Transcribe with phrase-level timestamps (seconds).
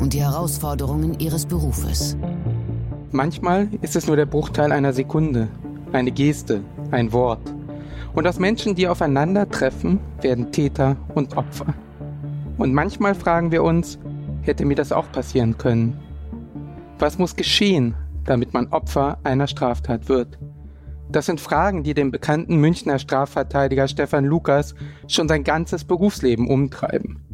[0.00, 2.16] und die Herausforderungen ihres Berufes.
[3.12, 5.48] Manchmal ist es nur der Bruchteil einer Sekunde,
[5.92, 7.54] eine Geste, ein Wort.
[8.14, 11.74] Und aus Menschen, die aufeinandertreffen, werden Täter und Opfer.
[12.56, 13.98] Und manchmal fragen wir uns,
[14.42, 15.98] hätte mir das auch passieren können?
[16.98, 20.38] Was muss geschehen, damit man Opfer einer Straftat wird?
[21.10, 24.74] Das sind Fragen, die den bekannten Münchner Strafverteidiger Stefan Lukas
[25.08, 27.29] schon sein ganzes Berufsleben umtreiben.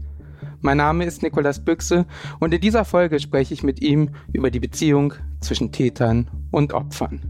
[0.61, 2.07] Mein Name ist Nikolas Büchse
[2.41, 7.21] und in dieser Folge spreche ich mit ihm über die Beziehung zwischen Tätern und Opfern.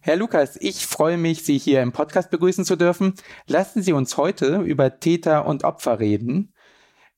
[0.00, 3.14] Herr Lukas, ich freue mich, Sie hier im Podcast begrüßen zu dürfen.
[3.46, 6.52] Lassen Sie uns heute über Täter und Opfer reden.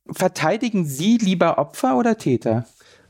[0.09, 2.65] Verteidigen Sie lieber Opfer oder Täter?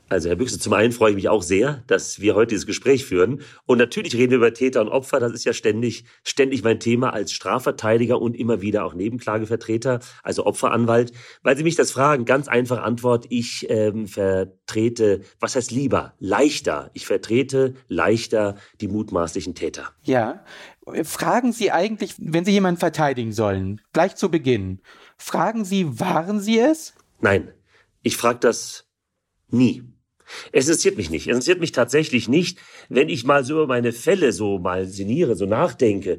[0.09, 3.05] Also Herr Büchse, zum einen freue ich mich auch sehr, dass wir heute dieses Gespräch
[3.05, 3.41] führen.
[3.65, 5.19] Und natürlich reden wir über Täter und Opfer.
[5.19, 10.47] Das ist ja ständig, ständig mein Thema als Strafverteidiger und immer wieder auch Nebenklagevertreter, also
[10.47, 11.11] Opferanwalt.
[11.43, 13.27] Weil Sie mich das fragen, ganz einfach Antwort.
[13.31, 16.15] Ich ähm, vertrete, was heißt lieber?
[16.21, 16.91] Leichter.
[16.95, 19.91] Ich vertrete leichter die mutmaßlichen Täter.
[20.05, 20.45] Ja.
[21.03, 24.81] Fragen Sie eigentlich, wenn Sie jemanden verteidigen sollen, gleich zu Beginn,
[25.19, 26.95] fragen Sie, waren Sie es?
[27.21, 27.53] Nein.
[28.03, 28.87] Ich frage das
[29.49, 29.83] nie.
[30.53, 31.27] Es interessiert mich nicht.
[31.27, 35.37] Es interessiert mich tatsächlich nicht, wenn ich mal so über meine Fälle so mal sinniere,
[35.37, 36.19] so nachdenke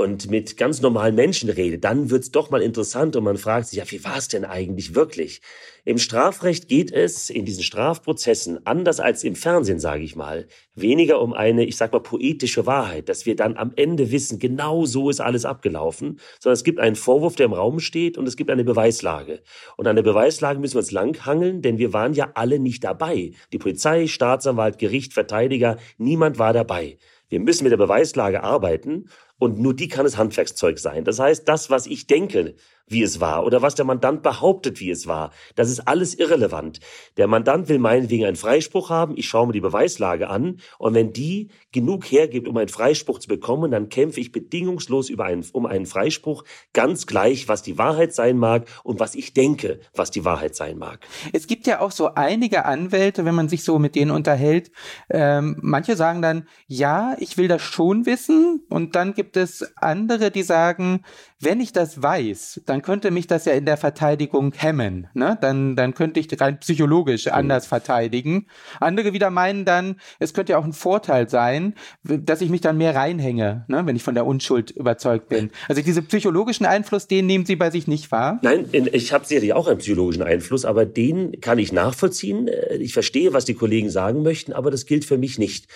[0.00, 3.78] und mit ganz normalen Menschen rede, dann wird's doch mal interessant und man fragt sich,
[3.78, 5.42] ja, wie war es denn eigentlich wirklich?
[5.84, 11.20] Im Strafrecht geht es in diesen Strafprozessen anders als im Fernsehen, sage ich mal, weniger
[11.20, 15.10] um eine, ich sag mal, poetische Wahrheit, dass wir dann am Ende wissen, genau so
[15.10, 18.50] ist alles abgelaufen, sondern es gibt einen Vorwurf, der im Raum steht und es gibt
[18.50, 19.42] eine Beweislage.
[19.76, 23.32] Und an der Beweislage müssen wir uns langhangeln, denn wir waren ja alle nicht dabei.
[23.52, 26.98] Die Polizei, Staatsanwalt, Gericht, Verteidiger, niemand war dabei.
[27.30, 29.06] Wir müssen mit der Beweislage arbeiten
[29.40, 31.02] und nur die kann es Handwerkszeug sein.
[31.02, 32.54] Das heißt, das, was ich denke,
[32.90, 35.30] wie es war oder was der Mandant behauptet, wie es war.
[35.54, 36.80] Das ist alles irrelevant.
[37.16, 41.12] Der Mandant will meinetwegen einen Freispruch haben, ich schaue mir die Beweislage an und wenn
[41.12, 45.66] die genug hergibt, um einen Freispruch zu bekommen, dann kämpfe ich bedingungslos über einen, um
[45.66, 50.24] einen Freispruch, ganz gleich, was die Wahrheit sein mag und was ich denke, was die
[50.24, 51.00] Wahrheit sein mag.
[51.32, 54.72] Es gibt ja auch so einige Anwälte, wenn man sich so mit denen unterhält,
[55.08, 60.30] ähm, manche sagen dann, ja, ich will das schon wissen und dann gibt es andere,
[60.30, 61.02] die sagen,
[61.40, 65.08] wenn ich das weiß, dann könnte mich das ja in der Verteidigung hemmen.
[65.14, 65.38] Ne?
[65.40, 67.32] Dann, dann könnte ich rein psychologisch mhm.
[67.32, 68.46] anders verteidigen.
[68.78, 71.74] Andere wieder meinen dann, es könnte ja auch ein Vorteil sein,
[72.04, 73.86] dass ich mich dann mehr reinhänge, ne?
[73.86, 75.50] wenn ich von der Unschuld überzeugt bin.
[75.68, 78.38] Also diese psychologischen Einfluss, den nehmen Sie bei sich nicht wahr?
[78.42, 82.48] Nein, ich habe sicherlich auch einen psychologischen Einfluss, aber den kann ich nachvollziehen.
[82.48, 85.66] Äh, ich verstehe, was die Kollegen sagen möchten, aber das gilt für mich nicht.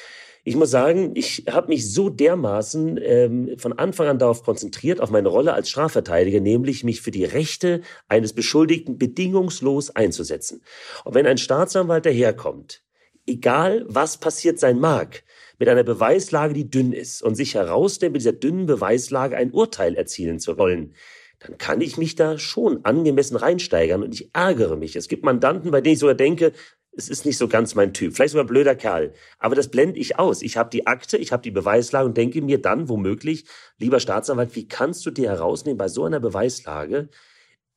[0.47, 5.11] Ich muss sagen, ich habe mich so dermaßen ähm, von Anfang an darauf konzentriert, auf
[5.11, 10.63] meine Rolle als Strafverteidiger, nämlich mich für die Rechte eines Beschuldigten bedingungslos einzusetzen.
[11.05, 12.83] Und wenn ein Staatsanwalt daherkommt,
[13.27, 15.25] egal was passiert sein mag,
[15.59, 19.95] mit einer Beweislage, die dünn ist und sich herausstellt, mit dieser dünnen Beweislage ein Urteil
[19.95, 20.95] erzielen zu wollen,
[21.39, 24.95] dann kann ich mich da schon angemessen reinsteigern und ich ärgere mich.
[24.95, 26.53] Es gibt Mandanten, bei denen ich sogar denke,
[26.97, 28.15] es ist nicht so ganz mein Typ.
[28.15, 29.13] Vielleicht sogar ein blöder Kerl.
[29.39, 30.43] Aber das blende ich aus.
[30.43, 33.47] Ich habe die Akte, ich habe die Beweislage und denke mir dann womöglich,
[33.79, 37.09] lieber Staatsanwalt, wie kannst du dir herausnehmen, bei so einer Beweislage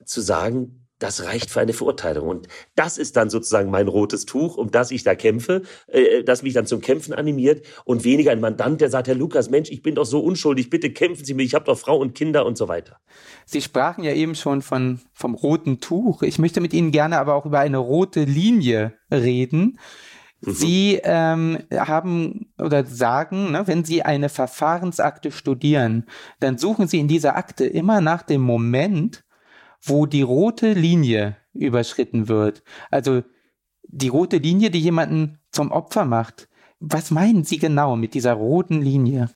[0.06, 2.28] zu sagen, das reicht für eine Verurteilung.
[2.28, 6.44] Und das ist dann sozusagen mein rotes Tuch, um das ich da kämpfe, äh, das
[6.44, 9.82] mich dann zum Kämpfen animiert und weniger ein Mandant, der sagt, Herr Lukas, Mensch, ich
[9.82, 12.58] bin doch so unschuldig, bitte kämpfen Sie mich, ich habe doch Frau und Kinder und
[12.58, 13.00] so weiter.
[13.46, 16.24] Sie sprachen ja eben schon von, vom roten Tuch.
[16.24, 19.80] Ich möchte mit Ihnen gerne aber auch über eine rote Linie reden.
[20.42, 20.52] Mhm.
[20.52, 26.06] Sie ähm, haben oder sagen, ne, wenn Sie eine Verfahrensakte studieren,
[26.40, 29.24] dann suchen Sie in dieser Akte immer nach dem Moment,
[29.88, 32.64] wo die rote Linie überschritten wird.
[32.92, 33.24] Also
[33.84, 36.50] die rote Linie, die jemanden zum Opfer macht.
[36.80, 39.30] Was meinen Sie genau mit dieser roten Linie?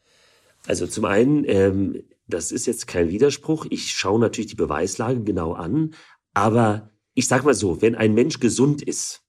[0.67, 3.65] Also zum einen, ähm, das ist jetzt kein Widerspruch.
[3.69, 5.95] Ich schaue natürlich die Beweislage genau an,
[6.33, 9.23] aber ich sage mal so, wenn ein Mensch gesund ist,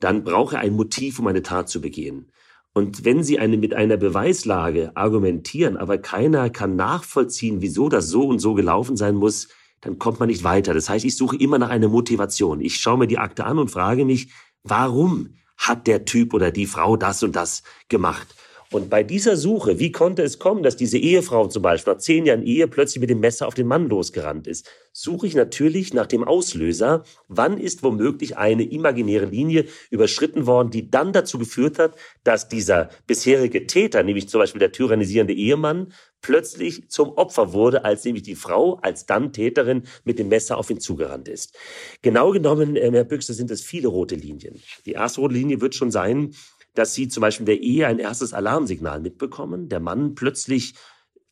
[0.00, 2.30] dann braucht er ein Motiv, um eine Tat zu begehen.
[2.72, 8.28] Und wenn Sie eine, mit einer Beweislage argumentieren, aber keiner kann nachvollziehen, wieso das so
[8.28, 9.48] und so gelaufen sein muss,
[9.80, 10.74] dann kommt man nicht weiter.
[10.74, 12.60] Das heißt, ich suche immer nach einer Motivation.
[12.60, 14.28] Ich schaue mir die Akte an und frage mich,
[14.62, 18.34] warum hat der Typ oder die Frau das und das gemacht?
[18.70, 22.26] Und bei dieser Suche, wie konnte es kommen, dass diese Ehefrau zum Beispiel nach zehn
[22.26, 26.06] Jahren Ehe plötzlich mit dem Messer auf den Mann losgerannt ist, suche ich natürlich nach
[26.06, 27.02] dem Auslöser.
[27.28, 32.90] Wann ist womöglich eine imaginäre Linie überschritten worden, die dann dazu geführt hat, dass dieser
[33.06, 38.34] bisherige Täter, nämlich zum Beispiel der tyrannisierende Ehemann, plötzlich zum Opfer wurde, als nämlich die
[38.34, 41.56] Frau als dann Täterin mit dem Messer auf ihn zugerannt ist.
[42.02, 44.60] Genau genommen, äh, Herr Büchse, sind es viele rote Linien.
[44.86, 46.34] Die erste rote Linie wird schon sein,
[46.74, 50.74] dass sie zum Beispiel der Ehe ein erstes Alarmsignal mitbekommen, der Mann plötzlich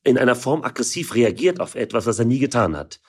[0.02, 3.00] in einer Form aggressiv reagiert auf etwas, was er nie getan hat.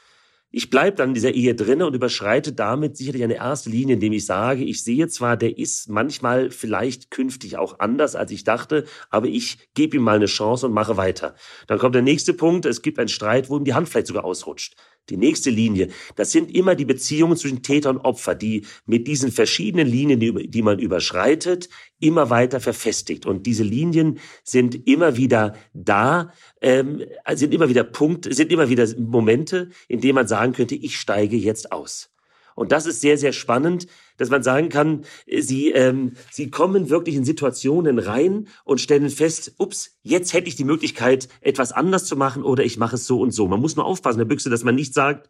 [0.50, 4.14] Ich bleibe dann in dieser Ehe drinne und überschreite damit sicherlich eine erste Linie, indem
[4.14, 8.86] ich sage, ich sehe zwar, der ist manchmal vielleicht künftig auch anders, als ich dachte,
[9.10, 11.36] aber ich gebe ihm mal eine Chance und mache weiter.
[11.68, 14.24] Dann kommt der nächste Punkt, es gibt einen Streit, wo ihm die Hand vielleicht sogar
[14.24, 14.78] ausrutscht.
[15.10, 19.32] Die nächste Linie, das sind immer die Beziehungen zwischen Täter und Opfer, die mit diesen
[19.32, 21.70] verschiedenen Linien, die, man überschreitet,
[22.00, 23.26] immer weiter verfestigt.
[23.26, 28.88] Und diese Linien sind immer wieder da, ähm, sind immer wieder Punkte, sind immer wieder
[28.98, 32.10] Momente, in denen man sagen könnte, ich steige jetzt aus.
[32.58, 33.86] Und das ist sehr, sehr spannend,
[34.18, 39.54] dass man sagen kann, sie, ähm, sie kommen wirklich in Situationen rein und stellen fest,
[39.60, 43.22] ups, jetzt hätte ich die Möglichkeit, etwas anders zu machen oder ich mache es so
[43.22, 43.48] und so.
[43.48, 45.30] Man muss nur aufpassen, Herr Büchse, dass man nicht sagt,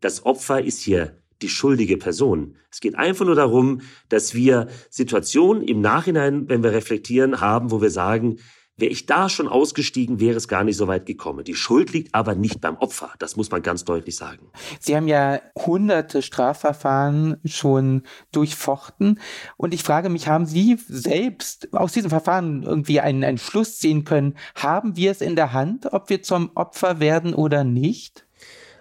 [0.00, 2.54] das Opfer ist hier die schuldige Person.
[2.70, 7.82] Es geht einfach nur darum, dass wir Situationen im Nachhinein, wenn wir reflektieren, haben, wo
[7.82, 8.38] wir sagen,
[8.78, 11.42] Wäre ich da schon ausgestiegen, wäre es gar nicht so weit gekommen.
[11.42, 13.10] Die Schuld liegt aber nicht beim Opfer.
[13.18, 14.50] Das muss man ganz deutlich sagen.
[14.78, 19.18] Sie haben ja hunderte Strafverfahren schon durchfochten.
[19.56, 24.04] Und ich frage mich, haben Sie selbst aus diesem Verfahren irgendwie einen, einen Schluss sehen
[24.04, 24.36] können?
[24.54, 28.26] Haben wir es in der Hand, ob wir zum Opfer werden oder nicht?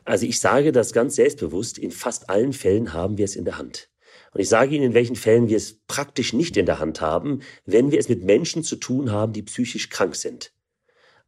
[0.05, 1.79] Also ich sage das ganz selbstbewusst.
[1.79, 3.89] In fast allen Fällen haben wir es in der Hand.
[4.38, 7.39] Und ich sage Ihnen, in welchen Fällen wir es praktisch nicht in der Hand haben,
[7.66, 10.54] wenn wir es mit Menschen zu tun haben, die psychisch krank sind.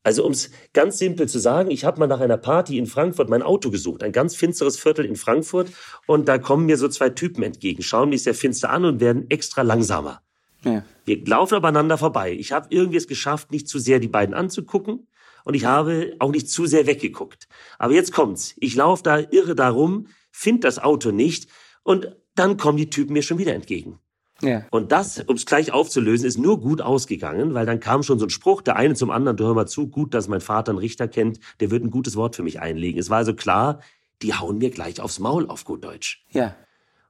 [0.03, 3.27] Also um es ganz simpel zu sagen, ich habe mal nach einer Party in Frankfurt
[3.27, 5.71] mein Auto gesucht, ein ganz finsteres Viertel in Frankfurt,
[6.05, 9.27] und da kommen mir so zwei Typen entgegen, schauen mich sehr finster an und werden
[9.31, 10.21] extra langsamer.
[10.63, 10.85] Ja.
[11.05, 12.33] Wir laufen abeinander vorbei.
[12.33, 15.07] Ich habe irgendwie es geschafft, nicht zu sehr die beiden anzugucken
[15.45, 17.47] und ich habe auch nicht zu sehr weggeguckt.
[17.79, 18.53] Aber jetzt kommt's.
[18.57, 21.49] Ich laufe da irre darum, finde das Auto nicht
[21.81, 23.99] und dann kommen die Typen mir schon wieder entgegen.
[24.41, 24.65] Ja.
[24.71, 28.25] Und das, um es gleich aufzulösen, ist nur gut ausgegangen, weil dann kam schon so
[28.25, 30.79] ein Spruch, der eine zum anderen, du hör mal zu, gut, dass mein Vater einen
[30.79, 32.99] Richter kennt, der wird ein gutes Wort für mich einlegen.
[32.99, 33.81] Es war also klar,
[34.21, 36.25] die hauen mir gleich aufs Maul auf gut Deutsch.
[36.31, 36.55] Ja.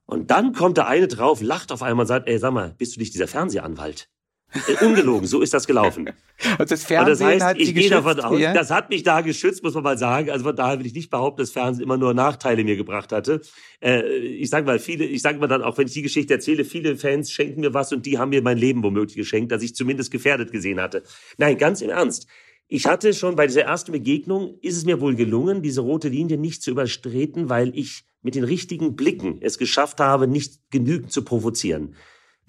[0.06, 2.96] Und dann kommt der eine drauf, lacht auf einmal und sagt, ey, sag mal, bist
[2.96, 4.10] du nicht dieser Fernsehanwalt?
[4.54, 6.10] Äh, ungelogen, so ist das gelaufen.
[6.58, 8.54] Und das Fernsehen und das heißt, hat ich gehe davon aus, ja?
[8.54, 10.30] das hat mich da geschützt, muss man mal sagen.
[10.30, 13.42] Also von daher will ich nicht behaupten, dass Fernsehen immer nur Nachteile mir gebracht hatte.
[13.82, 16.64] Äh, ich sage mal, viele, ich sage mal dann auch, wenn ich die Geschichte erzähle,
[16.64, 19.76] viele Fans schenken mir was und die haben mir mein Leben womöglich geschenkt, dass ich
[19.76, 21.04] zumindest gefährdet gesehen hatte.
[21.38, 22.28] Nein, ganz im Ernst.
[22.70, 26.38] Ich hatte schon bei dieser ersten Begegnung, ist es mir wohl gelungen, diese rote Linie
[26.38, 31.24] nicht zu überstreten, weil ich mit den richtigen Blicken es geschafft habe, nicht genügend zu
[31.24, 31.96] provozieren.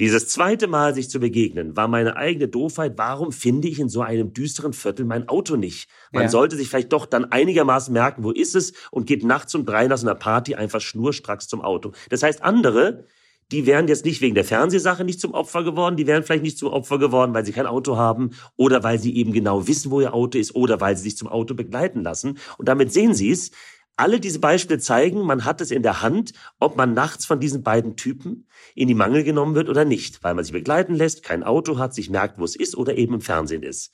[0.01, 2.95] Dieses zweite Mal sich zu begegnen, war meine eigene Doofheit.
[2.97, 5.91] Warum finde ich in so einem düsteren Viertel mein Auto nicht?
[6.11, 6.29] Man ja.
[6.31, 9.87] sollte sich vielleicht doch dann einigermaßen merken, wo ist es und geht nachts um drei
[9.89, 11.93] nach so einer Party einfach schnurstracks zum Auto.
[12.09, 13.05] Das heißt, andere,
[13.53, 16.57] die wären jetzt nicht wegen der Fernsehsache nicht zum Opfer geworden, die wären vielleicht nicht
[16.57, 20.01] zum Opfer geworden, weil sie kein Auto haben oder weil sie eben genau wissen, wo
[20.01, 22.39] ihr Auto ist oder weil sie sich zum Auto begleiten lassen.
[22.57, 23.51] Und damit sehen Sie es,
[24.01, 27.63] alle diese Beispiele zeigen, man hat es in der Hand, ob man nachts von diesen
[27.63, 31.43] beiden Typen in die Mangel genommen wird oder nicht, weil man sich begleiten lässt, kein
[31.43, 33.93] Auto hat, sich merkt, wo es ist oder eben im Fernsehen ist.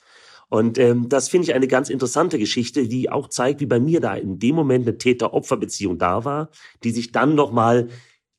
[0.49, 3.99] Und ähm, das finde ich eine ganz interessante Geschichte, die auch zeigt, wie bei mir
[3.99, 6.49] da in dem Moment eine Täter-Opfer-Beziehung da war,
[6.83, 7.89] die sich dann nochmal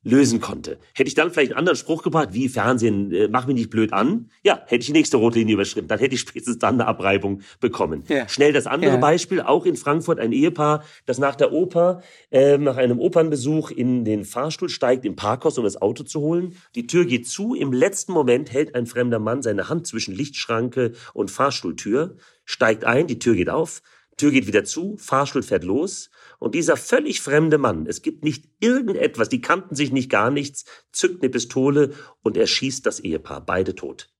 [0.03, 0.77] lösen konnte.
[0.93, 3.91] Hätte ich dann vielleicht einen anderen Spruch gebracht, wie Fernsehen, äh, mach mich nicht blöd
[3.91, 6.87] an, ja, hätte ich die nächste rote Linie überschritten, dann hätte ich spätestens dann eine
[6.87, 8.03] Abreibung bekommen.
[8.07, 8.27] Ja.
[8.29, 8.97] Schnell das andere ja.
[8.97, 12.01] Beispiel, auch in Frankfurt ein Ehepaar, das nach der Oper,
[12.31, 16.55] äh, nach einem Opernbesuch in den Fahrstuhl steigt, im Parkhaus, um das Auto zu holen.
[16.75, 20.93] Die Tür geht zu, im letzten Moment hält ein fremder Mann seine Hand zwischen Lichtschranke
[21.13, 22.15] und Fahrstuhltür,
[22.45, 23.81] steigt ein, die Tür geht auf,
[24.19, 28.45] Tür geht wieder zu, Fahrstuhl fährt los und dieser völlig fremde Mann, es gibt nicht
[28.59, 33.75] irgendetwas, die kannten sich nicht gar nichts, zückt eine Pistole und erschießt das Ehepaar, beide
[33.75, 34.13] tot.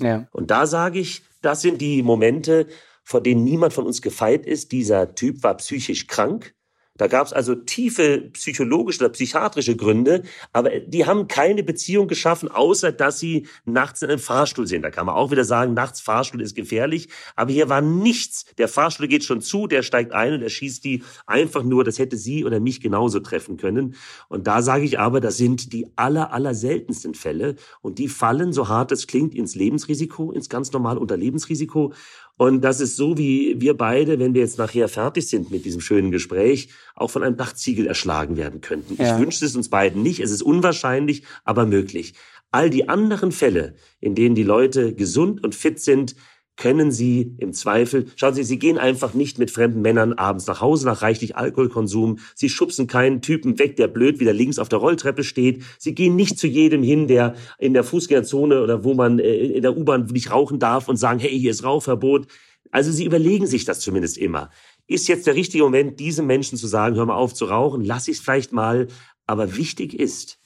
[0.00, 0.28] Ja.
[0.30, 2.66] Und da sage ich, das sind die Momente,
[3.02, 4.70] vor denen niemand von uns gefeit ist.
[4.70, 6.54] Dieser Typ war psychisch krank.
[6.98, 12.50] Da gab es also tiefe psychologische oder psychiatrische Gründe, aber die haben keine Beziehung geschaffen,
[12.50, 14.82] außer dass sie nachts in einem Fahrstuhl sind.
[14.82, 18.44] Da kann man auch wieder sagen, nachts Fahrstuhl ist gefährlich, aber hier war nichts.
[18.58, 21.98] Der Fahrstuhl geht schon zu, der steigt ein und er schießt die einfach nur, das
[21.98, 23.94] hätte sie oder mich genauso treffen können.
[24.28, 28.52] Und da sage ich aber, das sind die aller, aller seltensten Fälle und die fallen,
[28.52, 31.92] so hart es klingt, ins Lebensrisiko, ins ganz normale Unterlebensrisiko.
[32.38, 35.80] Und das ist so, wie wir beide, wenn wir jetzt nachher fertig sind mit diesem
[35.80, 38.96] schönen Gespräch, auch von einem Dachziegel erschlagen werden könnten.
[38.96, 39.16] Ja.
[39.16, 40.20] Ich wünsche es uns beiden nicht.
[40.20, 42.14] Es ist unwahrscheinlich, aber möglich.
[42.52, 46.14] All die anderen Fälle, in denen die Leute gesund und fit sind,
[46.58, 50.60] können Sie im Zweifel, schauen Sie, Sie gehen einfach nicht mit fremden Männern abends nach
[50.60, 52.18] Hause nach reichlich Alkoholkonsum.
[52.34, 55.62] Sie schubsen keinen Typen weg, der blöd wieder links auf der Rolltreppe steht.
[55.78, 59.62] Sie gehen nicht zu jedem hin, der in der Fußgängerzone oder wo man äh, in
[59.62, 62.26] der U-Bahn nicht rauchen darf und sagen, hey, hier ist Rauchverbot.
[62.72, 64.50] Also Sie überlegen sich das zumindest immer.
[64.88, 68.08] Ist jetzt der richtige Moment, diesem Menschen zu sagen, hör mal auf zu rauchen, lass
[68.08, 68.88] ich es vielleicht mal.
[69.26, 70.40] Aber wichtig ist,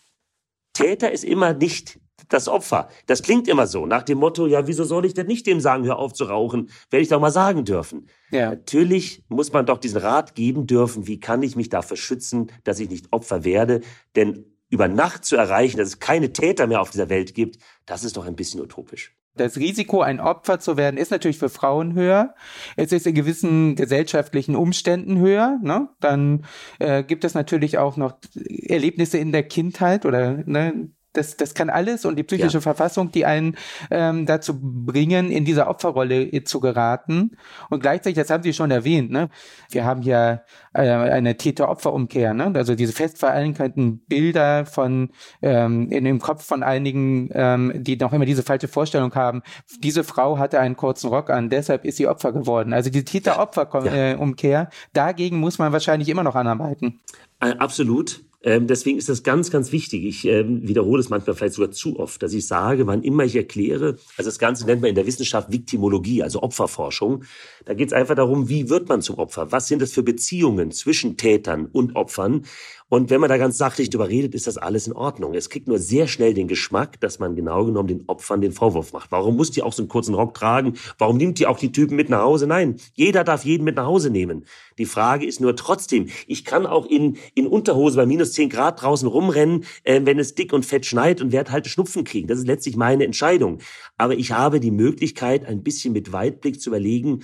[0.75, 2.01] Täter ist immer nicht
[2.33, 2.89] das Opfer.
[3.07, 5.85] Das klingt immer so, nach dem Motto, ja, wieso soll ich denn nicht dem sagen,
[5.85, 6.71] hör auf zu rauchen?
[6.91, 8.09] Werde ich doch mal sagen dürfen.
[8.31, 8.51] Ja.
[8.51, 12.81] Natürlich muss man doch diesen Rat geben dürfen, wie kann ich mich dafür schützen, dass
[12.81, 13.81] ich nicht Opfer werde?
[14.17, 18.05] Denn über Nacht zu erreichen, dass es keine Täter mehr auf dieser Welt gibt, das
[18.05, 19.15] ist doch ein bisschen utopisch.
[19.35, 22.35] Das Risiko, ein Opfer zu werden, ist natürlich für Frauen höher.
[22.77, 25.59] Es ist in gewissen gesellschaftlichen Umständen höher.
[25.63, 25.89] Ne?
[26.01, 26.45] Dann
[26.79, 31.71] äh, gibt es natürlich auch noch Erlebnisse in der Kindheit oder ne, das, das kann
[31.71, 32.61] alles und die psychische ja.
[32.61, 33.57] Verfassung, die einen
[33.91, 37.37] ähm, dazu bringen, in dieser Opferrolle zu geraten.
[37.71, 39.29] Und gleichzeitig, das haben Sie schon erwähnt, ne?
[39.71, 42.35] wir haben hier äh, eine Täter-Opfer-Umkehr.
[42.35, 42.53] Ne?
[42.55, 45.11] Also diese fest verankerten Bilder von
[45.43, 49.43] ähm, in dem Kopf von einigen, ähm, die noch immer diese falsche Vorstellung haben,
[49.79, 52.73] diese Frau hatte einen kurzen Rock an, deshalb ist sie Opfer geworden.
[52.73, 54.63] Also die Täter-Opfer-Umkehr, ja.
[54.63, 57.01] äh, dagegen muss man wahrscheinlich immer noch anarbeiten.
[57.41, 58.23] Äh, absolut.
[58.45, 60.05] Ähm, deswegen ist das ganz, ganz wichtig.
[60.05, 63.37] Ich ähm, wiederhole es manchmal vielleicht sogar zu oft, dass ich sage, wann immer ich
[63.37, 67.25] erkläre, also das Ganze nennt man in der Wissenschaft Viktimologie, also Opferforschung.
[67.65, 69.53] Da geht es einfach darum, wie wird man zum Opfer?
[69.53, 72.45] Was sind das für Beziehungen zwischen Tätern und Opfern?
[72.93, 75.33] Und wenn man da ganz sachlich drüber redet, ist das alles in Ordnung.
[75.33, 78.93] Es kriegt nur sehr schnell den Geschmack, dass man genau genommen den Opfern den Vorwurf
[78.93, 79.11] macht.
[79.11, 80.75] Warum muss die auch so einen kurzen Rock tragen?
[80.99, 82.47] Warum nimmt die auch die Typen mit nach Hause?
[82.47, 84.45] Nein, jeder darf jeden mit nach Hause nehmen.
[84.77, 88.83] Die Frage ist nur trotzdem, ich kann auch in, in Unterhose bei minus zehn Grad
[88.83, 92.29] draußen rumrennen, äh, wenn es dick und fett schneit und werde halt Schnupfen kriegen.
[92.29, 93.61] Das ist letztlich meine Entscheidung.
[93.97, 97.21] Aber ich habe die Möglichkeit, ein bisschen mit Weitblick zu überlegen,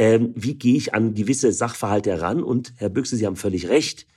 [0.00, 2.42] ähm, wie gehe ich an gewisse Sachverhalte heran?
[2.42, 4.08] Und Herr Büchse, Sie haben völlig recht.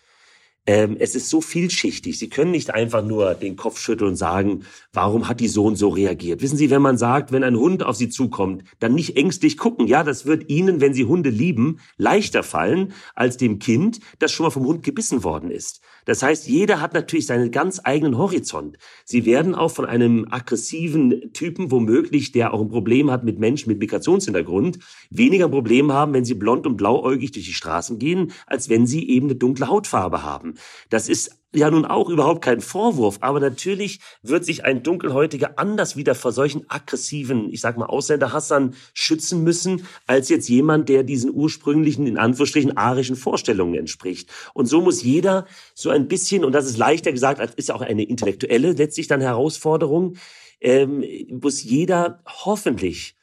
[0.67, 2.17] Ähm, es ist so vielschichtig.
[2.17, 5.89] Sie können nicht einfach nur den Kopf schütteln und sagen, warum hat die Sohn so
[5.89, 6.41] reagiert?
[6.41, 9.87] Wissen Sie, wenn man sagt, wenn ein Hund auf Sie zukommt, dann nicht ängstlich gucken.
[9.87, 14.45] Ja, das wird Ihnen, wenn Sie Hunde lieben, leichter fallen als dem Kind, das schon
[14.45, 15.81] mal vom Hund gebissen worden ist.
[16.05, 18.77] Das heißt, jeder hat natürlich seinen ganz eigenen Horizont.
[19.03, 23.69] Sie werden auch von einem aggressiven Typen, womöglich, der auch ein Problem hat mit Menschen
[23.69, 24.79] mit Migrationshintergrund,
[25.09, 29.09] weniger Problem haben, wenn sie blond und blauäugig durch die Straßen gehen, als wenn sie
[29.09, 30.54] eben eine dunkle Hautfarbe haben.
[30.89, 35.95] Das ist ja nun auch überhaupt kein Vorwurf, aber natürlich wird sich ein Dunkelhäutiger anders
[35.95, 41.33] wieder vor solchen aggressiven, ich sag mal, Ausländerhassern schützen müssen, als jetzt jemand, der diesen
[41.33, 44.29] ursprünglichen, in Anführungsstrichen, arischen Vorstellungen entspricht.
[44.53, 47.81] Und so muss jeder so ein bisschen, und das ist leichter gesagt, als ist auch
[47.81, 50.17] eine intellektuelle letztlich dann Herausforderung,
[50.61, 53.14] ähm, muss jeder hoffentlich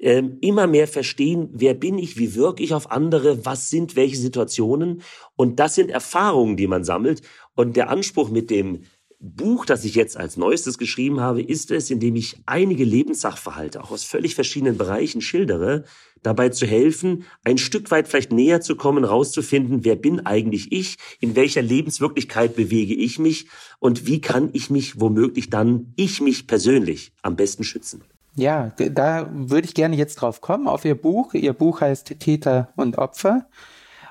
[0.00, 4.16] ähm, immer mehr verstehen, wer bin ich, wie wirke ich auf andere, was sind welche
[4.16, 5.02] Situationen.
[5.36, 7.22] Und das sind Erfahrungen, die man sammelt.
[7.54, 8.82] Und der Anspruch mit dem
[9.20, 13.90] Buch, das ich jetzt als neuestes geschrieben habe, ist es, indem ich einige Lebenssachverhalte auch
[13.90, 15.84] aus völlig verschiedenen Bereichen schildere,
[16.22, 20.98] dabei zu helfen, ein Stück weit vielleicht näher zu kommen, rauszufinden, wer bin eigentlich ich,
[21.20, 23.48] in welcher Lebenswirklichkeit bewege ich mich
[23.80, 28.04] und wie kann ich mich womöglich dann, ich mich persönlich, am besten schützen.
[28.38, 31.34] Ja, da würde ich gerne jetzt drauf kommen, auf Ihr Buch.
[31.34, 33.48] Ihr Buch heißt Täter und Opfer.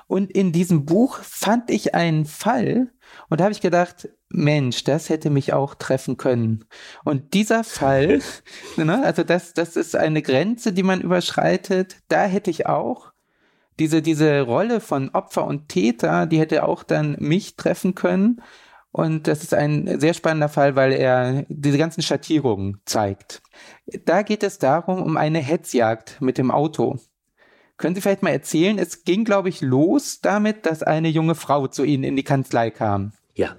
[0.06, 2.88] Und in diesem Buch fand ich einen Fall
[3.28, 6.64] und da habe ich gedacht, Mensch, das hätte mich auch treffen können.
[7.04, 8.20] Und dieser Fall,
[8.76, 11.96] ne, also das, das ist eine Grenze, die man überschreitet.
[12.08, 13.12] Da hätte ich auch
[13.78, 18.42] diese, diese Rolle von Opfer und Täter, die hätte auch dann mich treffen können.
[18.98, 23.42] Und das ist ein sehr spannender Fall, weil er diese ganzen Schattierungen zeigt.
[24.04, 26.98] Da geht es darum, um eine Hetzjagd mit dem Auto.
[27.76, 31.68] Können Sie vielleicht mal erzählen, es ging, glaube ich, los damit, dass eine junge Frau
[31.68, 33.12] zu Ihnen in die Kanzlei kam.
[33.36, 33.56] Ja.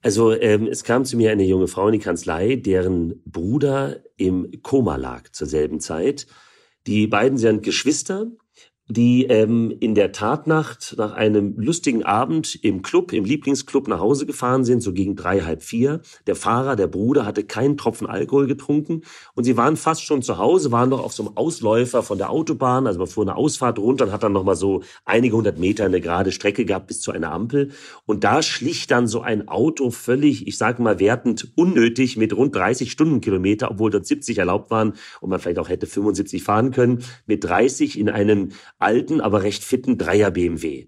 [0.00, 4.62] Also ähm, es kam zu mir eine junge Frau in die Kanzlei, deren Bruder im
[4.62, 6.28] Koma lag zur selben Zeit.
[6.86, 8.28] Die beiden sind Geschwister
[8.88, 14.26] die ähm, in der Tatnacht nach einem lustigen Abend im Club, im Lieblingsclub nach Hause
[14.26, 16.00] gefahren sind, so gegen drei, halb vier.
[16.26, 19.02] Der Fahrer, der Bruder, hatte keinen Tropfen Alkohol getrunken.
[19.34, 22.30] Und sie waren fast schon zu Hause, waren noch auf so einem Ausläufer von der
[22.30, 25.58] Autobahn, also man fuhr eine Ausfahrt runter und hat dann noch mal so einige hundert
[25.58, 27.70] Meter eine gerade Strecke gehabt bis zu einer Ampel.
[28.04, 32.54] Und da schlich dann so ein Auto völlig, ich sage mal wertend, unnötig mit rund
[32.54, 37.04] 30 Stundenkilometer, obwohl dort 70 erlaubt waren und man vielleicht auch hätte 75 fahren können,
[37.26, 38.50] mit 30 in einem
[38.82, 40.86] alten, aber recht fitten Dreier BMW.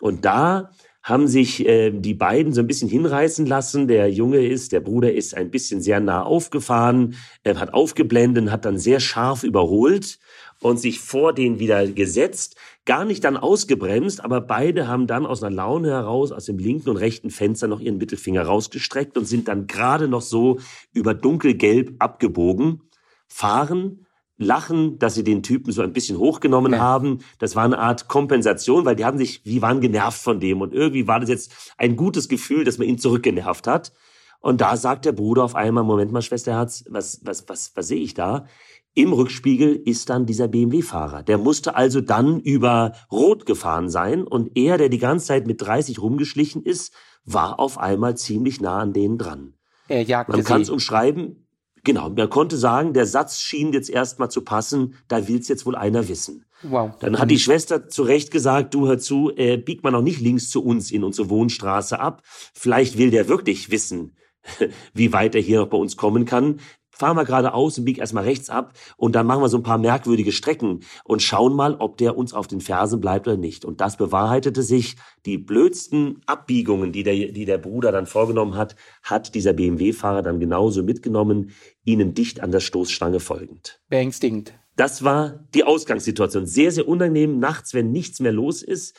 [0.00, 0.70] Und da
[1.02, 3.88] haben sich äh, die beiden so ein bisschen hinreißen lassen.
[3.88, 8.64] Der Junge ist, der Bruder ist ein bisschen sehr nah aufgefahren, er hat aufgeblendet, hat
[8.64, 10.18] dann sehr scharf überholt
[10.60, 15.42] und sich vor den wieder gesetzt, gar nicht dann ausgebremst, aber beide haben dann aus
[15.42, 19.48] einer Laune heraus aus dem linken und rechten Fenster noch ihren Mittelfinger rausgestreckt und sind
[19.48, 20.58] dann gerade noch so
[20.92, 22.82] über dunkelgelb abgebogen,
[23.28, 24.06] fahren
[24.38, 26.78] lachen, dass sie den Typen so ein bisschen hochgenommen ja.
[26.78, 27.18] haben.
[27.38, 30.72] Das war eine Art Kompensation, weil die haben sich, die waren genervt von dem und
[30.72, 33.92] irgendwie war das jetzt ein gutes Gefühl, dass man ihn zurückgenervt hat.
[34.40, 38.00] Und da sagt der Bruder auf einmal, Moment mal, Schwesterherz, was, was, was, was sehe
[38.00, 38.46] ich da?
[38.94, 41.22] Im Rückspiegel ist dann dieser BMW-Fahrer.
[41.24, 45.60] Der musste also dann über Rot gefahren sein und er, der die ganze Zeit mit
[45.60, 49.54] 30 rumgeschlichen ist, war auf einmal ziemlich nah an denen dran.
[49.88, 51.47] Er jagte Man kann es umschreiben,
[51.88, 55.74] Genau, man konnte sagen, der Satz schien jetzt erstmal zu passen, da will's jetzt wohl
[55.74, 56.44] einer wissen.
[56.62, 56.90] Wow.
[57.00, 60.20] Dann hat die Schwester zu Recht gesagt, du hör zu, äh, biegt man auch nicht
[60.20, 62.20] links zu uns in unsere Wohnstraße ab.
[62.52, 64.18] Vielleicht will der wirklich wissen,
[64.92, 66.60] wie weit er hier noch bei uns kommen kann
[66.98, 69.78] fahren wir geradeaus und biegen erstmal rechts ab und dann machen wir so ein paar
[69.78, 73.64] merkwürdige Strecken und schauen mal, ob der uns auf den Fersen bleibt oder nicht.
[73.64, 74.96] Und das bewahrheitete sich.
[75.24, 80.40] Die blödsten Abbiegungen, die der, die der Bruder dann vorgenommen hat, hat dieser BMW-Fahrer dann
[80.40, 81.52] genauso mitgenommen,
[81.84, 83.80] ihnen dicht an der Stoßstange folgend.
[83.88, 84.54] Beängstigend.
[84.76, 86.46] Das war die Ausgangssituation.
[86.46, 88.96] Sehr, sehr unangenehm nachts, wenn nichts mehr los ist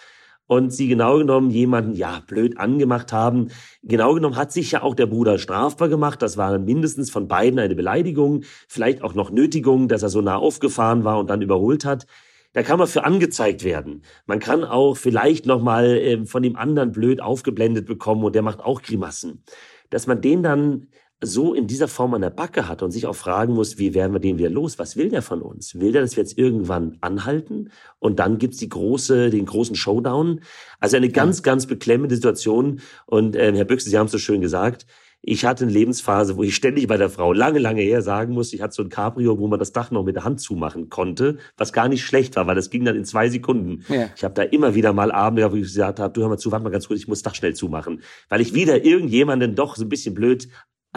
[0.49, 3.49] und sie genau genommen jemanden, ja, blöd angemacht haben.
[3.83, 6.23] Genau genommen hat sich ja auch der Bruder strafbar gemacht.
[6.23, 10.37] Das war mindestens von beiden eine Beleidigung, vielleicht auch noch Nötigung, dass er so nah
[10.37, 12.07] aufgefahren war und dann überholt hat.
[12.53, 14.01] Da kann man für angezeigt werden.
[14.25, 18.59] Man kann auch vielleicht nochmal äh, von dem anderen blöd aufgeblendet bekommen und der macht
[18.59, 19.43] auch Grimassen.
[19.91, 20.87] Dass man den dann
[21.21, 24.13] so in dieser Form an der Backe hat und sich auch fragen muss, wie werden
[24.13, 24.79] wir den wieder los?
[24.79, 25.79] Was will der von uns?
[25.79, 27.71] Will der, dass wir jetzt irgendwann anhalten?
[27.99, 30.41] Und dann gibt's die große, den großen Showdown.
[30.79, 32.79] Also eine ganz, ganz beklemmende Situation.
[33.05, 34.85] Und äh, Herr Büchse, Sie haben es so schön gesagt,
[35.21, 38.55] ich hatte eine Lebensphase, wo ich ständig bei der Frau lange, lange her sagen musste,
[38.55, 41.37] ich hatte so ein Cabrio, wo man das Dach noch mit der Hand zumachen konnte,
[41.57, 43.83] was gar nicht schlecht war, weil das ging dann in zwei Sekunden.
[43.89, 44.09] Ja.
[44.15, 46.53] Ich habe da immer wieder mal Abende, wo ich gesagt habe, du hör mal zu,
[46.53, 49.75] warte mal ganz kurz, ich muss das Dach schnell zumachen, weil ich wieder irgendjemanden doch
[49.75, 50.47] so ein bisschen blöd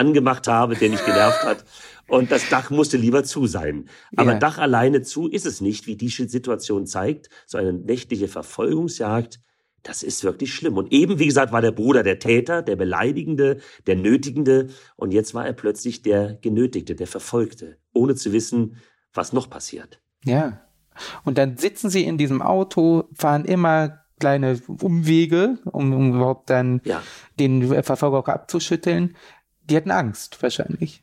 [0.02, 1.64] angemacht habe, der mich genervt hat.
[2.08, 3.88] Und das Dach musste lieber zu sein.
[4.16, 4.38] Aber ja.
[4.38, 7.28] Dach alleine zu ist es nicht, wie die Situation zeigt.
[7.46, 9.40] So eine nächtliche Verfolgungsjagd,
[9.82, 10.76] das ist wirklich schlimm.
[10.76, 14.68] Und eben, wie gesagt, war der Bruder der Täter, der Beleidigende, der Nötigende.
[14.96, 18.76] Und jetzt war er plötzlich der Genötigte, der Verfolgte, ohne zu wissen,
[19.14, 20.00] was noch passiert.
[20.24, 20.60] Ja.
[21.24, 26.80] Und dann sitzen sie in diesem Auto, fahren immer kleine Umwege, um, um überhaupt dann
[26.84, 27.02] ja.
[27.40, 29.16] den Verfolger abzuschütteln.
[29.68, 31.02] Die hatten Angst, wahrscheinlich.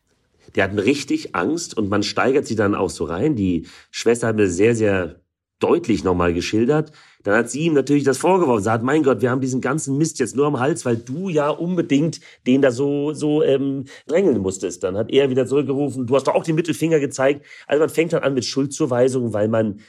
[0.56, 3.36] Die hatten richtig Angst und man steigert sie dann auch so rein.
[3.36, 5.20] Die Schwester hat mir sehr, sehr
[5.60, 6.92] deutlich nochmal geschildert.
[7.24, 8.62] Dann hat sie ihm natürlich das vorgeworfen.
[8.62, 11.30] Sie sagt, mein Gott, wir haben diesen ganzen Mist jetzt nur am Hals, weil du
[11.30, 14.84] ja unbedingt den da so, so ähm, drängeln musstest.
[14.84, 17.46] Dann hat er wieder zurückgerufen, du hast doch auch den Mittelfinger gezeigt.
[17.68, 19.82] Also man fängt dann an mit Schuldzuweisungen, weil man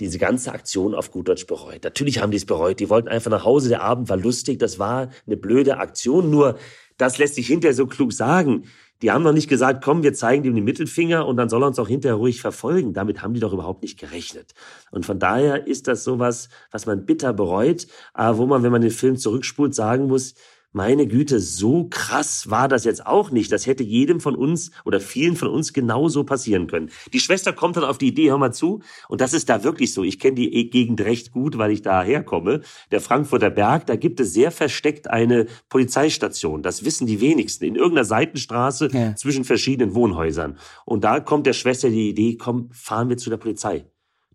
[0.00, 1.82] diese ganze Aktion auf gut Deutsch bereut.
[1.82, 2.80] Natürlich haben die es bereut.
[2.80, 3.68] Die wollten einfach nach Hause.
[3.68, 4.58] Der Abend war lustig.
[4.58, 6.30] Das war eine blöde Aktion.
[6.30, 6.56] Nur
[6.98, 8.64] das lässt sich hinterher so klug sagen.
[9.00, 11.68] Die haben noch nicht gesagt, komm, wir zeigen dem den Mittelfinger und dann soll er
[11.68, 12.92] uns auch hinterher ruhig verfolgen.
[12.92, 14.54] Damit haben die doch überhaupt nicht gerechnet.
[14.90, 18.82] Und von daher ist das sowas, was man bitter bereut, aber wo man, wenn man
[18.82, 20.34] den Film zurückspult, sagen muss,
[20.72, 23.50] meine Güte, so krass war das jetzt auch nicht.
[23.50, 26.90] Das hätte jedem von uns oder vielen von uns genauso passieren können.
[27.12, 29.94] Die Schwester kommt dann auf die Idee, hör mal zu, und das ist da wirklich
[29.94, 30.04] so.
[30.04, 32.60] Ich kenne die Gegend recht gut, weil ich da herkomme.
[32.90, 36.62] Der Frankfurter Berg, da gibt es sehr versteckt eine Polizeistation.
[36.62, 37.64] Das wissen die wenigsten.
[37.64, 39.14] In irgendeiner Seitenstraße ja.
[39.16, 40.58] zwischen verschiedenen Wohnhäusern.
[40.84, 43.86] Und da kommt der Schwester die Idee, komm, fahren wir zu der Polizei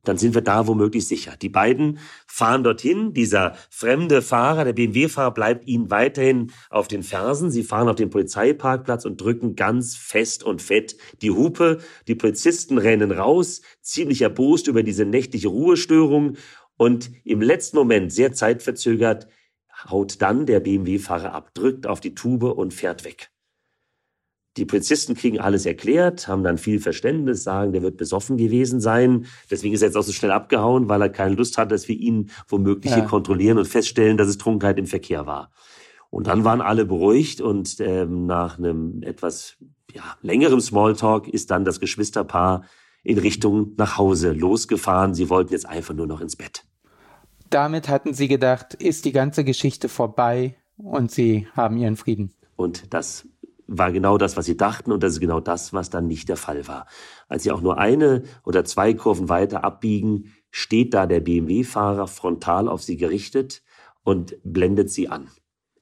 [0.03, 1.35] dann sind wir da womöglich sicher.
[1.41, 3.13] Die beiden fahren dorthin.
[3.13, 7.51] Dieser fremde Fahrer, der BMW-Fahrer, bleibt ihnen weiterhin auf den Fersen.
[7.51, 11.79] Sie fahren auf den Polizeiparkplatz und drücken ganz fest und fett die Hupe.
[12.07, 16.35] Die Polizisten rennen raus, ziemlich erbost über diese nächtliche Ruhestörung.
[16.75, 19.27] Und im letzten Moment, sehr zeitverzögert,
[19.89, 23.32] haut dann der BMW-Fahrer ab, drückt auf die Tube und fährt weg.
[24.57, 29.25] Die Polizisten kriegen alles erklärt, haben dann viel Verständnis, sagen, der wird besoffen gewesen sein.
[29.49, 31.95] Deswegen ist er jetzt auch so schnell abgehauen, weil er keine Lust hat, dass wir
[31.95, 32.99] ihn womöglich ja.
[32.99, 35.49] hier kontrollieren und feststellen, dass es Trunkenheit im Verkehr war.
[36.11, 39.57] Und dann waren alle beruhigt und ähm, nach einem etwas
[39.91, 42.65] ja, längerem Smalltalk ist dann das Geschwisterpaar
[43.03, 45.15] in Richtung nach Hause losgefahren.
[45.15, 46.65] Sie wollten jetzt einfach nur noch ins Bett.
[47.49, 52.33] Damit hatten sie gedacht, ist die ganze Geschichte vorbei und sie haben ihren Frieden.
[52.55, 53.27] Und das
[53.67, 56.37] war genau das, was sie dachten und das ist genau das, was dann nicht der
[56.37, 56.87] Fall war.
[57.27, 62.67] Als sie auch nur eine oder zwei Kurven weiter abbiegen, steht da der BMW-Fahrer frontal
[62.67, 63.63] auf sie gerichtet
[64.03, 65.29] und blendet sie an.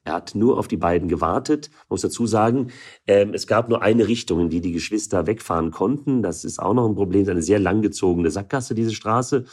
[0.04, 1.70] Er hat nur auf die beiden gewartet.
[1.72, 2.72] Man muss dazu sagen,
[3.06, 6.22] ähm, es gab nur eine Richtung, in die die Geschwister wegfahren konnten.
[6.22, 7.22] Das ist auch noch ein Problem.
[7.22, 9.44] Es ist eine sehr langgezogene Sackgasse, diese Straße.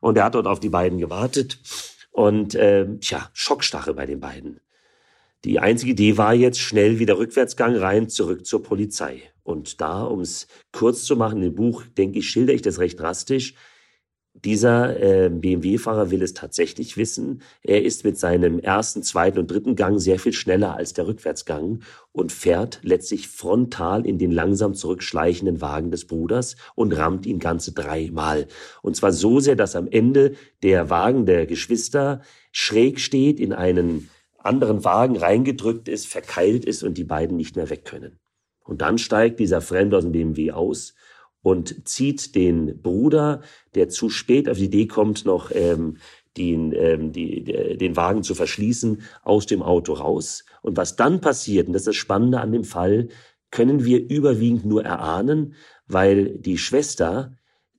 [0.00, 1.58] Und er hat dort auf die beiden gewartet.
[2.10, 4.60] Und äh, tja, Schockstarre bei den beiden.
[5.44, 9.22] Die einzige Idee war jetzt schnell wieder Rückwärtsgang rein, zurück zur Polizei.
[9.44, 12.98] Und da, um es kurz zu machen, im Buch, denke ich, schilder ich das recht
[12.98, 13.54] drastisch.
[14.34, 17.42] Dieser äh, BMW-Fahrer will es tatsächlich wissen.
[17.62, 21.80] Er ist mit seinem ersten, zweiten und dritten Gang sehr viel schneller als der Rückwärtsgang
[22.12, 27.72] und fährt letztlich frontal in den langsam zurückschleichenden Wagen des Bruders und rammt ihn ganze
[27.72, 28.46] dreimal.
[28.82, 32.22] Und zwar so sehr, dass am Ende der Wagen der Geschwister
[32.52, 37.70] schräg steht in einen anderen Wagen reingedrückt ist, verkeilt ist und die beiden nicht mehr
[37.70, 38.18] weg können.
[38.64, 40.94] Und dann steigt dieser Fremde aus dem BMW aus
[41.42, 43.42] und zieht den Bruder,
[43.74, 45.96] der zu spät auf die Idee kommt, noch ähm,
[46.36, 47.44] den, ähm, die,
[47.76, 50.44] den Wagen zu verschließen, aus dem Auto raus.
[50.62, 53.08] Und was dann passiert, und das ist das Spannende an dem Fall,
[53.50, 55.54] können wir überwiegend nur erahnen,
[55.86, 57.37] weil die Schwester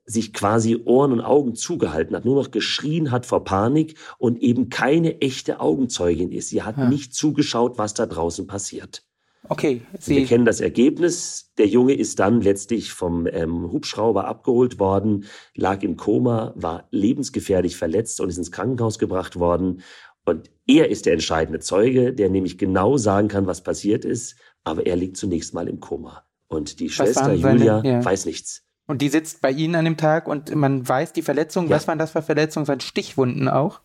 [0.10, 4.70] sich quasi Ohren und Augen zugehalten hat, nur noch geschrien hat vor Panik und eben
[4.70, 6.50] keine echte Augenzeugin ist.
[6.50, 6.90] Sie hat ja.
[6.90, 9.04] nicht zugeschaut, was da draußen passiert.
[9.48, 9.82] Okay.
[10.00, 11.52] Sie Wir kennen das Ergebnis.
[11.60, 17.78] Der Junge ist dann letztlich vom ähm, Hubschrauber abgeholt worden, lag im Koma, war lebensgefährlich
[17.78, 19.82] verletzt und ist ins Krankenhaus gebracht worden.
[20.26, 24.36] Und er ist der entscheidende Zeuge, der nämlich genau sagen kann, was passiert ist.
[24.64, 26.24] Aber er liegt zunächst mal im Koma.
[26.48, 28.04] Und die Schwester Julia ja.
[28.04, 28.69] weiß nichts.
[28.90, 31.66] Und die sitzt bei Ihnen an dem Tag und man weiß die Verletzung.
[31.66, 31.76] Ja.
[31.76, 32.68] Was waren das für Verletzungen?
[32.68, 33.82] Waren Stichwunden auch?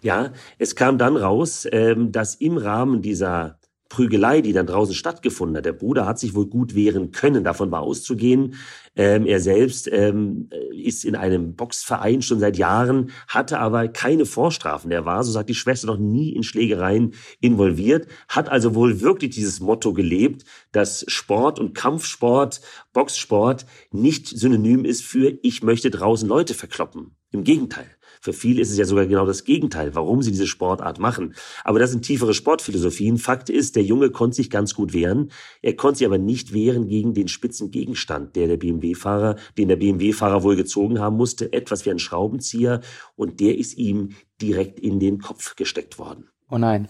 [0.00, 3.57] Ja, es kam dann raus, ähm, dass im Rahmen dieser
[3.88, 5.64] Prügelei, die dann draußen stattgefunden hat.
[5.64, 8.54] Der Bruder hat sich wohl gut wehren können, davon war auszugehen.
[8.96, 14.90] Ähm, er selbst ähm, ist in einem Boxverein schon seit Jahren, hatte aber keine Vorstrafen.
[14.90, 19.30] Er war, so sagt die Schwester, noch nie in Schlägereien involviert, hat also wohl wirklich
[19.30, 22.60] dieses Motto gelebt, dass Sport und Kampfsport,
[22.92, 27.16] Boxsport nicht synonym ist für ich möchte draußen Leute verkloppen.
[27.30, 27.97] Im Gegenteil.
[28.20, 31.34] Für viele ist es ja sogar genau das Gegenteil, warum sie diese Sportart machen.
[31.64, 33.18] Aber das sind tiefere Sportphilosophien.
[33.18, 35.30] Fakt ist, der Junge konnte sich ganz gut wehren.
[35.62, 39.76] Er konnte sich aber nicht wehren gegen den spitzen Gegenstand, der der BMW-Fahrer, den der
[39.76, 42.80] BMW-Fahrer wohl gezogen haben musste, etwas wie ein Schraubenzieher.
[43.16, 46.28] Und der ist ihm direkt in den Kopf gesteckt worden.
[46.50, 46.88] Oh nein.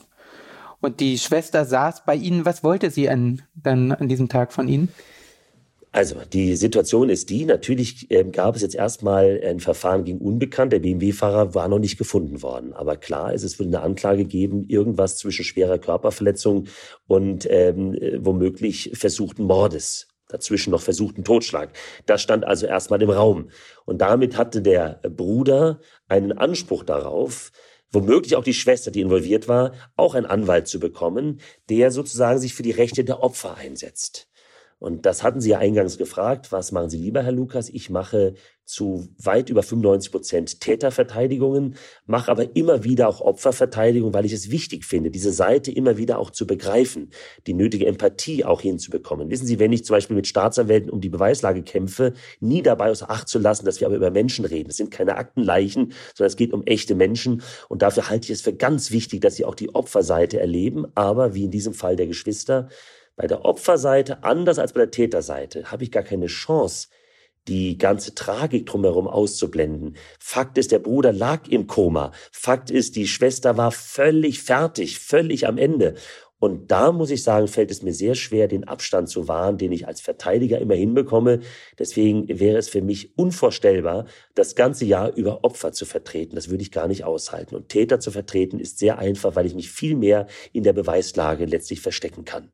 [0.80, 2.44] Und die Schwester saß bei Ihnen.
[2.44, 4.88] Was wollte sie an, dann an diesem Tag von Ihnen?
[5.90, 10.72] Also, die Situation ist die, natürlich äh, gab es jetzt erstmal ein Verfahren gegen Unbekannt.
[10.72, 12.74] Der BMW-Fahrer war noch nicht gefunden worden.
[12.74, 16.68] Aber klar ist, es wird eine Anklage geben, irgendwas zwischen schwerer Körperverletzung
[17.06, 20.08] und ähm, womöglich versuchten Mordes.
[20.28, 21.70] Dazwischen noch versuchten Totschlag.
[22.04, 23.48] Das stand also erstmal im Raum.
[23.86, 27.50] Und damit hatte der Bruder einen Anspruch darauf,
[27.90, 32.52] womöglich auch die Schwester, die involviert war, auch einen Anwalt zu bekommen, der sozusagen sich
[32.52, 34.27] für die Rechte der Opfer einsetzt.
[34.78, 36.52] Und das hatten Sie ja eingangs gefragt.
[36.52, 37.68] Was machen Sie lieber, Herr Lukas?
[37.68, 38.34] Ich mache
[38.68, 44.50] zu weit über 95 Prozent Täterverteidigungen, mache aber immer wieder auch Opferverteidigung, weil ich es
[44.50, 47.10] wichtig finde, diese Seite immer wieder auch zu begreifen,
[47.46, 49.30] die nötige Empathie auch hinzubekommen.
[49.30, 53.02] Wissen Sie, wenn ich zum Beispiel mit Staatsanwälten um die Beweislage kämpfe, nie dabei aus
[53.02, 54.68] Acht zu lassen, dass wir aber über Menschen reden.
[54.68, 57.42] Es sind keine Aktenleichen, sondern es geht um echte Menschen.
[57.70, 61.34] Und dafür halte ich es für ganz wichtig, dass Sie auch die Opferseite erleben, aber
[61.34, 62.68] wie in diesem Fall der Geschwister,
[63.18, 66.88] bei der Opferseite, anders als bei der Täterseite, habe ich gar keine Chance,
[67.48, 69.96] die ganze Tragik drumherum auszublenden.
[70.20, 72.12] Fakt ist, der Bruder lag im Koma.
[72.30, 75.94] Fakt ist, die Schwester war völlig fertig, völlig am Ende.
[76.40, 79.72] Und da muss ich sagen, fällt es mir sehr schwer, den Abstand zu wahren, den
[79.72, 81.40] ich als Verteidiger immer hinbekomme.
[81.76, 86.36] Deswegen wäre es für mich unvorstellbar, das ganze Jahr über Opfer zu vertreten.
[86.36, 87.56] Das würde ich gar nicht aushalten.
[87.56, 91.44] Und Täter zu vertreten ist sehr einfach, weil ich mich viel mehr in der Beweislage
[91.44, 92.52] letztlich verstecken kann.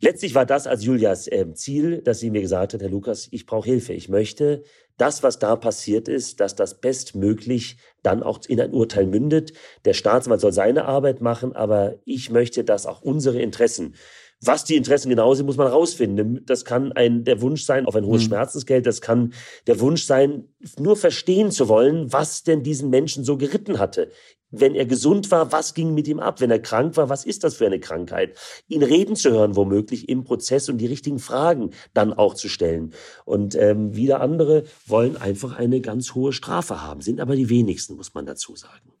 [0.00, 3.46] Letztlich war das als Julias äh, Ziel, dass sie mir gesagt hat, Herr Lukas, ich
[3.46, 3.92] brauche Hilfe.
[3.92, 4.62] Ich möchte
[4.96, 9.52] das, was da passiert ist, dass das bestmöglich dann auch in ein Urteil mündet.
[9.84, 13.94] Der Staatsanwalt soll seine Arbeit machen, aber ich möchte, dass auch unsere Interessen
[14.40, 16.44] Was die Interessen genau sind, muss man rausfinden.
[16.46, 18.26] Das kann ein, der Wunsch sein auf ein hohes mhm.
[18.26, 18.86] Schmerzensgeld.
[18.86, 19.32] Das kann
[19.66, 20.44] der Wunsch sein,
[20.78, 24.12] nur verstehen zu wollen, was denn diesen Menschen so geritten hatte.
[24.50, 26.40] Wenn er gesund war, was ging mit ihm ab?
[26.40, 28.36] Wenn er krank war, was ist das für eine Krankheit?
[28.68, 32.94] Ihn reden zu hören, womöglich im Prozess und die richtigen Fragen dann auch zu stellen.
[33.26, 37.96] Und ähm, wieder andere wollen einfach eine ganz hohe Strafe haben, sind aber die wenigsten,
[37.96, 38.92] muss man dazu sagen.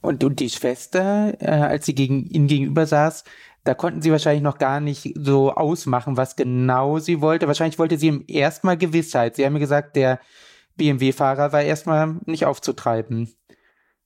[0.00, 3.24] Und, und die Schwester, äh, als sie gegen ihn gegenüber saß,
[3.64, 7.46] da konnten sie wahrscheinlich noch gar nicht so ausmachen, was genau sie wollte.
[7.46, 9.36] Wahrscheinlich wollte sie ihm erstmal Gewissheit.
[9.36, 10.20] Sie haben mir gesagt, der
[10.76, 13.30] BMW-Fahrer war erstmal nicht aufzutreiben.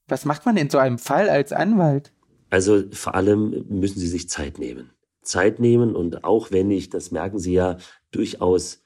[0.09, 2.13] Was macht man in so einem Fall als Anwalt?
[2.51, 4.91] Also vor allem müssen Sie sich Zeit nehmen.
[5.23, 7.79] Zeit nehmen und auch wenn ich, das merken Sie ja,
[8.11, 8.83] durchaus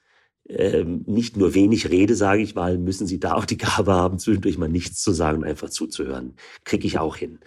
[0.47, 4.17] ähm, nicht nur wenig rede, sage ich mal, müssen Sie da auch die Gabe haben,
[4.17, 6.35] zwischendurch mal nichts zu sagen und einfach zuzuhören.
[6.63, 7.39] Kriege ich auch hin.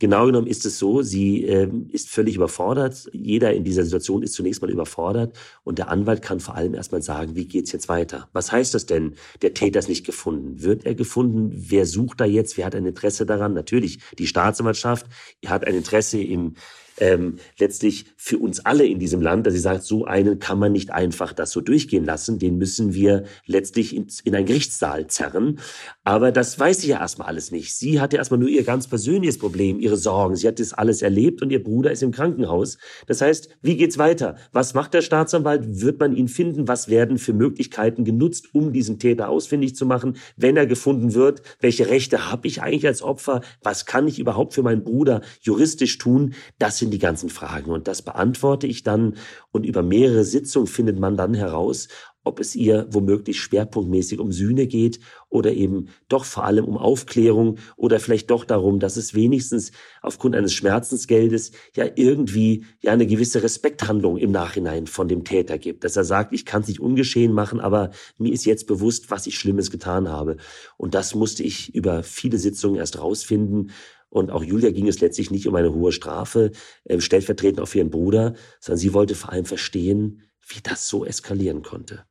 [0.00, 3.08] Genau genommen ist es so, sie ähm, ist völlig überfordert.
[3.12, 7.00] Jeder in dieser Situation ist zunächst mal überfordert und der Anwalt kann vor allem erstmal
[7.00, 8.28] sagen, wie geht's jetzt weiter?
[8.32, 9.14] Was heißt das denn?
[9.42, 10.62] Der Täter ist nicht gefunden.
[10.62, 11.52] Wird er gefunden?
[11.54, 12.56] Wer sucht da jetzt?
[12.56, 13.54] Wer hat ein Interesse daran?
[13.54, 15.06] Natürlich die Staatsanwaltschaft.
[15.46, 16.54] Hat ein Interesse im
[16.98, 20.72] ähm, letztlich für uns alle in diesem Land, dass sie sagt, so einen kann man
[20.72, 25.58] nicht einfach das so durchgehen lassen, den müssen wir letztlich in, in einen Gerichtssaal zerren.
[26.04, 27.74] Aber das weiß sie ja erstmal alles nicht.
[27.74, 30.36] Sie hat ja erstmal nur ihr ganz persönliches Problem, ihre Sorgen.
[30.36, 32.78] Sie hat das alles erlebt und ihr Bruder ist im Krankenhaus.
[33.06, 34.36] Das heißt, wie geht's weiter?
[34.52, 35.80] Was macht der Staatsanwalt?
[35.80, 36.68] Wird man ihn finden?
[36.68, 40.16] Was werden für Möglichkeiten genutzt, um diesen Täter ausfindig zu machen?
[40.36, 43.40] Wenn er gefunden wird, welche Rechte habe ich eigentlich als Opfer?
[43.62, 46.34] Was kann ich überhaupt für meinen Bruder juristisch tun?
[46.58, 47.70] Das sind die ganzen Fragen.
[47.70, 49.16] Und das beantworte ich dann.
[49.52, 51.88] Und über mehrere Sitzungen findet man dann heraus,
[52.24, 57.58] ob es ihr womöglich schwerpunktmäßig um Sühne geht oder eben doch vor allem um Aufklärung
[57.76, 63.42] oder vielleicht doch darum, dass es wenigstens aufgrund eines Schmerzensgeldes ja irgendwie ja eine gewisse
[63.42, 67.32] Respekthandlung im Nachhinein von dem Täter gibt, dass er sagt, ich kann es nicht ungeschehen
[67.32, 70.36] machen, aber mir ist jetzt bewusst, was ich Schlimmes getan habe.
[70.78, 73.70] Und das musste ich über viele Sitzungen erst rausfinden
[74.14, 76.52] und auch Julia ging es letztlich nicht um eine hohe Strafe,
[76.84, 81.62] äh, stellvertretend auf ihren Bruder, sondern sie wollte vor allem verstehen, wie das so eskalieren
[81.62, 82.04] konnte.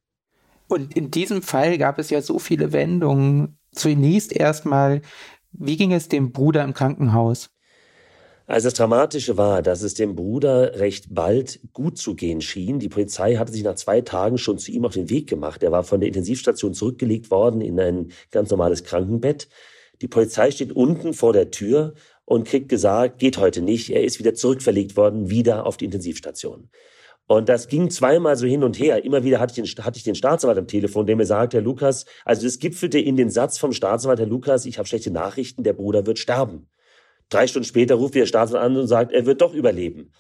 [0.68, 3.58] Und in diesem Fall gab es ja so viele Wendungen.
[3.72, 5.02] Zunächst erstmal,
[5.54, 7.52] wie ging es dem Bruder im Krankenhaus?
[8.48, 12.80] Also das Dramatische war, dass es dem Bruder recht bald gut zu gehen schien.
[12.80, 15.64] Die Polizei hatte sich nach zwei Tagen schon zu ihm auf den Weg gemacht.
[15.64, 19.48] Er war von der Intensivstation zurückgelegt worden in ein ganz normales Krankenbett.
[20.04, 21.94] Die Polizei steht unten vor der Tür
[22.26, 23.90] und kriegt gesagt, geht heute nicht.
[23.90, 26.70] Er ist wieder zurückverlegt worden, wieder auf die Intensivstation.
[27.26, 29.06] Und das ging zweimal so hin und her.
[29.06, 31.62] Immer wieder hatte ich den, hatte ich den Staatsanwalt am Telefon, der mir sagt, Herr
[31.62, 35.64] Lukas, also das gipfelte in den Satz vom Staatsanwalt, Herr Lukas, ich habe schlechte Nachrichten,
[35.64, 36.68] der Bruder wird sterben.
[37.30, 40.12] Drei Stunden später ruft der Staatsanwalt an und sagt, er wird doch überleben.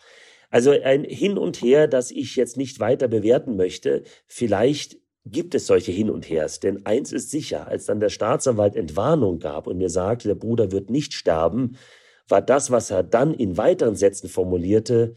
[0.49, 4.03] Also ein Hin und Her, das ich jetzt nicht weiter bewerten möchte.
[4.27, 6.59] Vielleicht gibt es solche Hin und Hers.
[6.59, 10.71] Denn eins ist sicher, als dann der Staatsanwalt Entwarnung gab und mir sagte, der Bruder
[10.71, 11.77] wird nicht sterben,
[12.27, 15.13] war das, was er dann in weiteren Sätzen formulierte,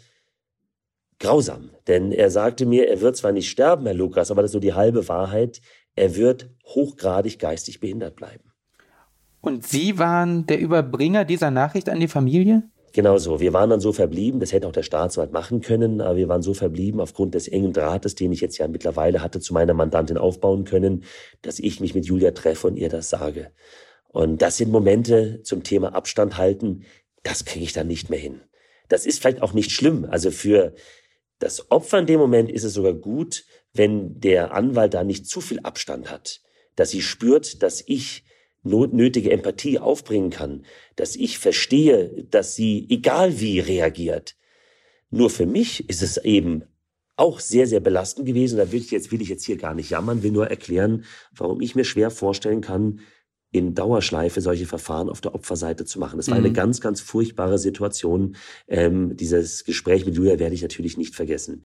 [1.18, 1.70] grausam.
[1.86, 4.60] Denn er sagte mir, er wird zwar nicht sterben, Herr Lukas, aber das ist so
[4.60, 5.60] die halbe Wahrheit,
[5.94, 8.52] er wird hochgradig geistig behindert bleiben.
[9.40, 12.64] Und Sie waren der Überbringer dieser Nachricht an die Familie?
[12.96, 13.40] Genau so.
[13.40, 16.40] Wir waren dann so verblieben, das hätte auch der Staatsanwalt machen können, aber wir waren
[16.40, 20.16] so verblieben aufgrund des engen Drahtes, den ich jetzt ja mittlerweile hatte zu meiner Mandantin
[20.16, 21.04] aufbauen können,
[21.42, 23.50] dass ich mich mit Julia treffe und ihr das sage.
[24.08, 26.84] Und das sind Momente zum Thema Abstand halten,
[27.22, 28.40] das kriege ich dann nicht mehr hin.
[28.88, 30.06] Das ist vielleicht auch nicht schlimm.
[30.08, 30.72] Also für
[31.38, 35.42] das Opfer in dem Moment ist es sogar gut, wenn der Anwalt da nicht zu
[35.42, 36.40] viel Abstand hat,
[36.76, 38.24] dass sie spürt, dass ich
[38.66, 40.64] nötige Empathie aufbringen kann,
[40.96, 44.36] dass ich verstehe, dass sie egal wie reagiert.
[45.10, 46.64] Nur für mich ist es eben
[47.16, 48.58] auch sehr, sehr belastend gewesen.
[48.58, 51.60] Da will ich jetzt, will ich jetzt hier gar nicht jammern, will nur erklären, warum
[51.60, 53.00] ich mir schwer vorstellen kann,
[53.56, 56.16] in Dauerschleife solche Verfahren auf der Opferseite zu machen.
[56.16, 56.46] Das war mhm.
[56.46, 58.36] eine ganz, ganz furchtbare Situation.
[58.68, 61.64] Ähm, dieses Gespräch mit Julia werde ich natürlich nicht vergessen.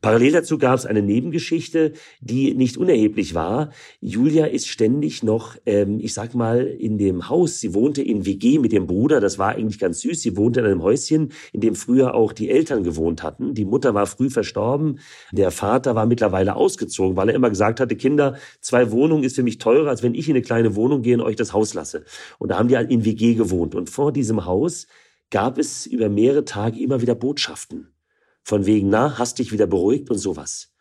[0.00, 3.70] Parallel dazu gab es eine Nebengeschichte, die nicht unerheblich war.
[4.00, 7.60] Julia ist ständig noch, ähm, ich sag mal, in dem Haus.
[7.60, 9.20] Sie wohnte in WG mit dem Bruder.
[9.20, 10.20] Das war eigentlich ganz süß.
[10.20, 13.54] Sie wohnte in einem Häuschen, in dem früher auch die Eltern gewohnt hatten.
[13.54, 14.98] Die Mutter war früh verstorben.
[15.32, 19.42] Der Vater war mittlerweile ausgezogen, weil er immer gesagt hatte, Kinder, zwei Wohnungen ist für
[19.42, 22.04] mich teurer, als wenn ich in eine kleine Wohnung gehe und euch das Haus lasse.
[22.38, 23.74] Und da haben die in WG gewohnt.
[23.74, 24.86] Und vor diesem Haus
[25.30, 27.94] gab es über mehrere Tage immer wieder Botschaften.
[28.42, 30.72] Von wegen, na, hast dich wieder beruhigt und sowas.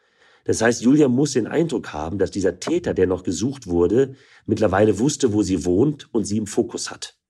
[0.46, 4.98] Das heißt, Julia muss den Eindruck haben, dass dieser Täter, der noch gesucht wurde, mittlerweile
[5.00, 7.21] wusste, wo sie wohnt und sie im Fokus hat.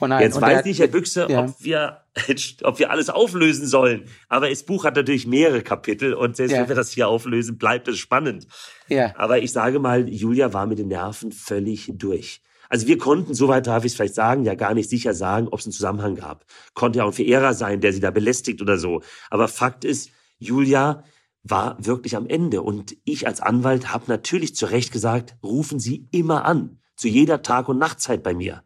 [0.00, 0.22] Oh nein.
[0.22, 1.44] Jetzt weiß nicht, Herr Büchse, ja.
[1.44, 2.02] ob wir,
[2.62, 4.04] ob wir alles auflösen sollen.
[4.28, 6.60] Aber das Buch hat natürlich mehrere Kapitel und selbst ja.
[6.60, 8.46] wenn wir das hier auflösen, bleibt es spannend.
[8.88, 9.14] Ja.
[9.16, 12.42] Aber ich sage mal, Julia war mit den Nerven völlig durch.
[12.68, 15.60] Also wir konnten, soweit darf ich es vielleicht sagen, ja gar nicht sicher sagen, ob
[15.60, 16.44] es einen Zusammenhang gab.
[16.74, 19.02] Konnte ja auch ein Verehrer sein, der sie da belästigt oder so.
[19.30, 21.04] Aber Fakt ist, Julia
[21.44, 22.62] war wirklich am Ende.
[22.62, 27.42] Und ich als Anwalt habe natürlich zu Recht gesagt, rufen Sie immer an, zu jeder
[27.42, 28.64] Tag- und Nachtzeit bei mir.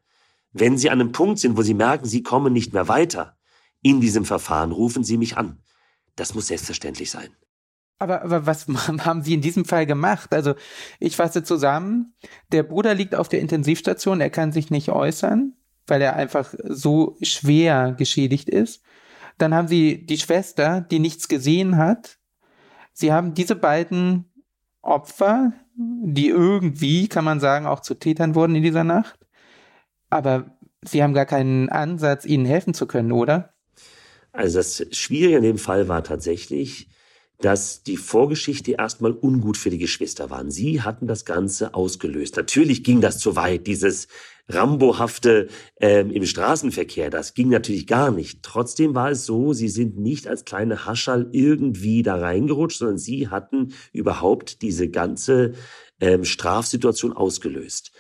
[0.59, 3.37] Wenn Sie an einem Punkt sind, wo Sie merken, Sie kommen nicht mehr weiter
[3.83, 5.62] in diesem Verfahren, rufen Sie mich an.
[6.16, 7.29] Das muss selbstverständlich sein.
[7.99, 8.66] Aber, aber was
[9.05, 10.33] haben Sie in diesem Fall gemacht?
[10.33, 10.55] Also
[10.99, 12.14] ich fasse zusammen,
[12.53, 15.55] der Bruder liegt auf der Intensivstation, er kann sich nicht äußern,
[15.87, 18.83] weil er einfach so schwer geschädigt ist.
[19.38, 22.18] Dann haben Sie die Schwester, die nichts gesehen hat.
[22.92, 24.33] Sie haben diese beiden
[24.83, 29.17] Opfer, die irgendwie, kann man sagen, auch zu Tätern wurden in dieser Nacht.
[30.11, 33.53] Aber Sie haben gar keinen Ansatz, ihnen helfen zu können, oder?
[34.33, 36.88] Also das Schwierige in dem Fall war tatsächlich,
[37.40, 40.51] dass die Vorgeschichte erstmal ungut für die Geschwister waren.
[40.51, 42.37] Sie hatten das Ganze ausgelöst.
[42.37, 44.09] Natürlich ging das zu weit, dieses
[44.49, 48.42] Rambohafte ähm, im Straßenverkehr, das ging natürlich gar nicht.
[48.42, 53.29] Trotzdem war es so, sie sind nicht als kleine Haschall irgendwie da reingerutscht, sondern sie
[53.29, 55.53] hatten überhaupt diese ganze
[56.01, 57.92] ähm, Strafsituation ausgelöst.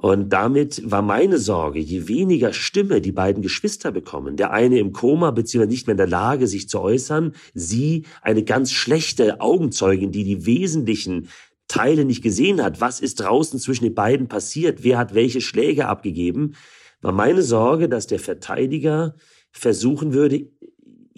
[0.00, 4.92] Und damit war meine Sorge, je weniger Stimme die beiden Geschwister bekommen, der eine im
[4.92, 10.12] Koma beziehungsweise nicht mehr in der Lage, sich zu äußern, sie eine ganz schlechte Augenzeugin,
[10.12, 11.28] die die wesentlichen
[11.66, 15.88] Teile nicht gesehen hat, was ist draußen zwischen den beiden passiert, wer hat welche Schläge
[15.88, 16.54] abgegeben,
[17.00, 19.16] war meine Sorge, dass der Verteidiger
[19.50, 20.48] versuchen würde,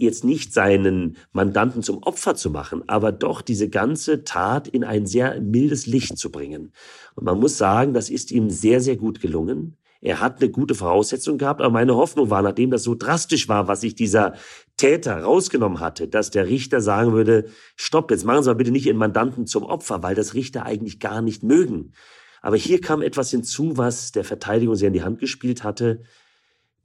[0.02, 5.06] jetzt nicht seinen Mandanten zum Opfer zu machen, aber doch diese ganze Tat in ein
[5.06, 6.72] sehr mildes Licht zu bringen.
[7.14, 9.76] Und man muss sagen, das ist ihm sehr, sehr gut gelungen.
[10.02, 13.68] Er hat eine gute Voraussetzung gehabt, aber meine Hoffnung war, nachdem das so drastisch war,
[13.68, 14.34] was sich dieser
[14.78, 18.86] Täter rausgenommen hatte, dass der Richter sagen würde, stopp, jetzt machen Sie mal bitte nicht
[18.86, 21.92] Ihren Mandanten zum Opfer, weil das Richter eigentlich gar nicht mögen.
[22.40, 26.02] Aber hier kam etwas hinzu, was der Verteidigung sehr in die Hand gespielt hatte.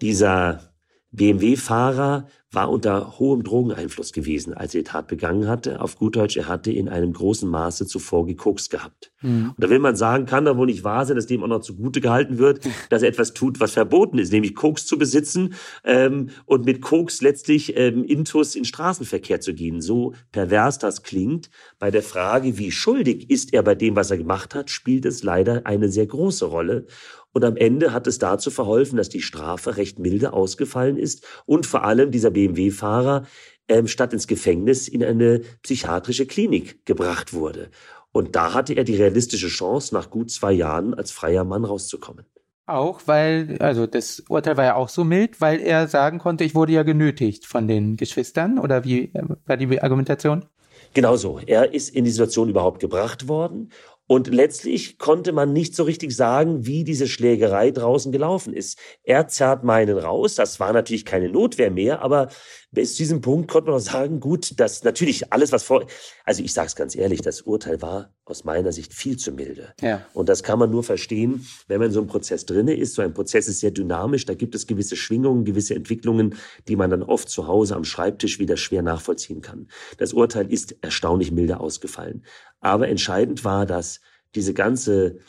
[0.02, 0.75] Dieser
[1.16, 5.82] BMW-Fahrer war unter hohem Drogeneinfluss gewesen, als er die Tat begangen hatte.
[5.82, 9.12] Auf gut Deutsch, er hatte in einem großen Maße zuvor gekokst gehabt.
[9.22, 9.50] Mhm.
[9.50, 11.60] Und da will man sagen, kann da wohl nicht wahr sein, dass dem auch noch
[11.60, 16.30] zugute gehalten wird, dass er etwas tut, was verboten ist, nämlich Koks zu besitzen ähm,
[16.46, 19.82] und mit Koks letztlich ähm, Intus in Straßenverkehr zu gehen.
[19.82, 24.18] So pervers das klingt, bei der Frage, wie schuldig ist er bei dem, was er
[24.18, 26.88] gemacht hat, spielt es leider eine sehr große Rolle.
[27.36, 31.66] Und am Ende hat es dazu verholfen, dass die Strafe recht milde ausgefallen ist und
[31.66, 33.26] vor allem dieser BMW-Fahrer
[33.68, 37.72] ähm, statt ins Gefängnis in eine psychiatrische Klinik gebracht wurde.
[38.14, 42.26] Und da hatte er die realistische Chance, nach gut zwei Jahren als freier Mann rauszukommen.
[42.68, 46.56] Auch weil, also das Urteil war ja auch so mild, weil er sagen konnte, ich
[46.56, 50.46] wurde ja genötigt von den Geschwistern oder wie äh, war die Argumentation?
[50.94, 51.40] Genau so.
[51.46, 53.72] Er ist in die Situation überhaupt gebracht worden
[54.08, 58.78] und letztlich konnte man nicht so richtig sagen, wie diese Schlägerei draußen gelaufen ist.
[59.04, 60.36] Er zerrt meinen raus.
[60.36, 62.30] Das war natürlich keine Notwehr mehr, aber
[62.72, 65.86] bis zu diesem Punkt konnte man auch sagen, gut, dass natürlich alles, was vor,
[66.26, 69.74] also ich sage es ganz ehrlich, das Urteil war aus meiner Sicht viel zu milde.
[69.82, 70.06] Ja.
[70.14, 72.94] Und das kann man nur verstehen, wenn man in so einem Prozess drinne ist.
[72.96, 76.36] So ein Prozess ist sehr dynamisch, da gibt es gewisse Schwingungen, gewisse Entwicklungen,
[76.68, 79.68] die man dann oft zu Hause am Schreibtisch wieder schwer nachvollziehen kann.
[79.98, 82.24] Das Urteil ist erstaunlich milde ausgefallen.
[82.66, 84.02] Aber entscheidend war, dass
[84.34, 85.20] diese ganze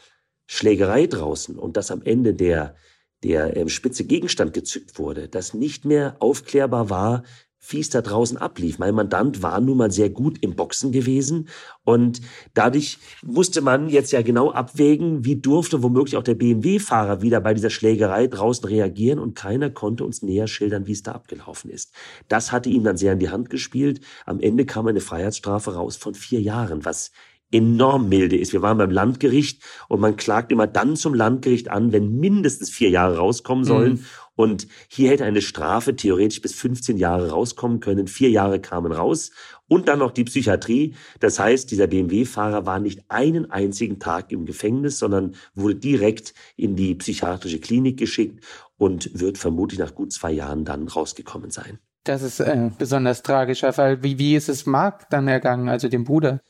[0.46, 2.74] Schlägerei draußen und dass am Ende der
[3.22, 7.24] der ähm, spitze Gegenstand gezückt wurde, dass nicht mehr aufklärbar war,
[7.72, 8.78] wie es da draußen ablief.
[8.78, 11.48] Mein Mandant war nun mal sehr gut im Boxen gewesen
[11.84, 12.20] und
[12.54, 17.54] dadurch musste man jetzt ja genau abwägen, wie durfte womöglich auch der BMW-Fahrer wieder bei
[17.54, 21.92] dieser Schlägerei draußen reagieren und keiner konnte uns näher schildern, wie es da abgelaufen ist.
[22.28, 24.00] Das hatte ihm dann sehr in die Hand gespielt.
[24.24, 27.12] Am Ende kam eine Freiheitsstrafe raus von vier Jahren, was
[27.52, 28.52] enorm milde ist.
[28.52, 32.90] Wir waren beim Landgericht und man klagt immer dann zum Landgericht an, wenn mindestens vier
[32.90, 33.92] Jahre rauskommen sollen.
[33.94, 34.04] Mhm.
[34.36, 38.06] Und hier hätte eine Strafe theoretisch bis 15 Jahre rauskommen können.
[38.06, 39.32] Vier Jahre kamen raus
[39.66, 40.94] und dann noch die Psychiatrie.
[41.20, 46.76] Das heißt, dieser BMW-Fahrer war nicht einen einzigen Tag im Gefängnis, sondern wurde direkt in
[46.76, 48.44] die psychiatrische Klinik geschickt
[48.76, 51.78] und wird vermutlich nach gut zwei Jahren dann rausgekommen sein.
[52.04, 54.02] Das ist ein besonders tragischer Fall.
[54.02, 56.40] Wie, wie ist es Mark dann ergangen, also dem Bruder?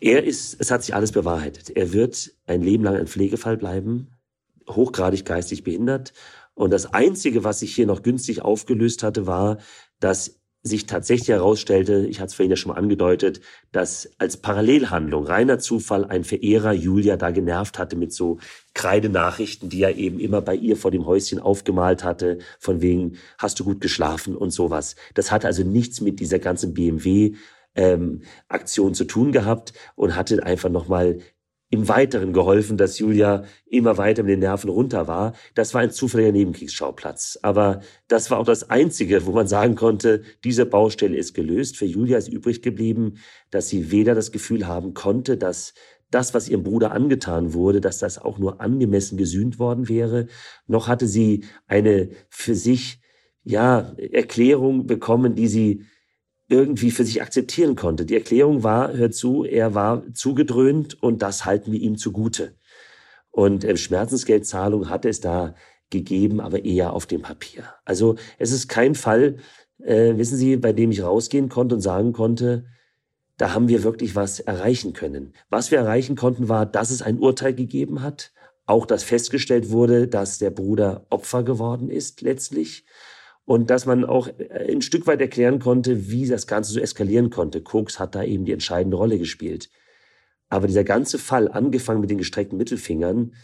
[0.00, 1.70] Er ist, es hat sich alles bewahrheitet.
[1.70, 4.08] Er wird ein Leben lang ein Pflegefall bleiben,
[4.68, 6.12] hochgradig geistig behindert.
[6.54, 9.58] Und das Einzige, was sich hier noch günstig aufgelöst hatte, war,
[10.00, 15.26] dass sich tatsächlich herausstellte, ich hatte es vorhin ja schon mal angedeutet, dass als Parallelhandlung,
[15.26, 18.38] reiner Zufall, ein Verehrer Julia da genervt hatte mit so
[18.72, 23.60] Kreidenachrichten, die er eben immer bei ihr vor dem Häuschen aufgemalt hatte, von wegen, hast
[23.60, 24.96] du gut geschlafen und sowas.
[25.12, 27.34] Das hatte also nichts mit dieser ganzen BMW
[27.74, 31.18] ähm, Aktion zu tun gehabt und hatte einfach nochmal
[31.74, 35.34] im Weiteren geholfen, dass Julia immer weiter mit den Nerven runter war.
[35.56, 37.36] Das war ein zufälliger Nebenkriegsschauplatz.
[37.42, 41.76] Aber das war auch das Einzige, wo man sagen konnte, diese Baustelle ist gelöst.
[41.76, 43.14] Für Julia ist übrig geblieben,
[43.50, 45.74] dass sie weder das Gefühl haben konnte, dass
[46.10, 50.28] das, was ihrem Bruder angetan wurde, dass das auch nur angemessen gesühnt worden wäre,
[50.68, 53.00] noch hatte sie eine für sich,
[53.42, 55.82] ja, Erklärung bekommen, die sie
[56.48, 58.04] irgendwie für sich akzeptieren konnte.
[58.04, 62.54] Die Erklärung war, hör zu, er war zugedröhnt und das halten wir ihm zugute.
[63.30, 65.54] Und äh, Schmerzensgeldzahlung hatte es da
[65.90, 67.64] gegeben, aber eher auf dem Papier.
[67.84, 69.36] Also es ist kein Fall,
[69.78, 72.66] äh, wissen Sie, bei dem ich rausgehen konnte und sagen konnte,
[73.36, 75.34] da haben wir wirklich was erreichen können.
[75.50, 78.32] Was wir erreichen konnten, war, dass es ein Urteil gegeben hat,
[78.66, 82.86] auch dass festgestellt wurde, dass der Bruder Opfer geworden ist letztlich
[83.44, 87.30] und dass man auch äh, ein Stück weit erklären konnte, wie das Ganze so eskalieren
[87.30, 87.62] konnte.
[87.62, 89.70] Koks hat da eben die entscheidende Rolle gespielt.
[90.48, 93.34] Aber dieser ganze Fall, angefangen mit den gestreckten Mittelfingern,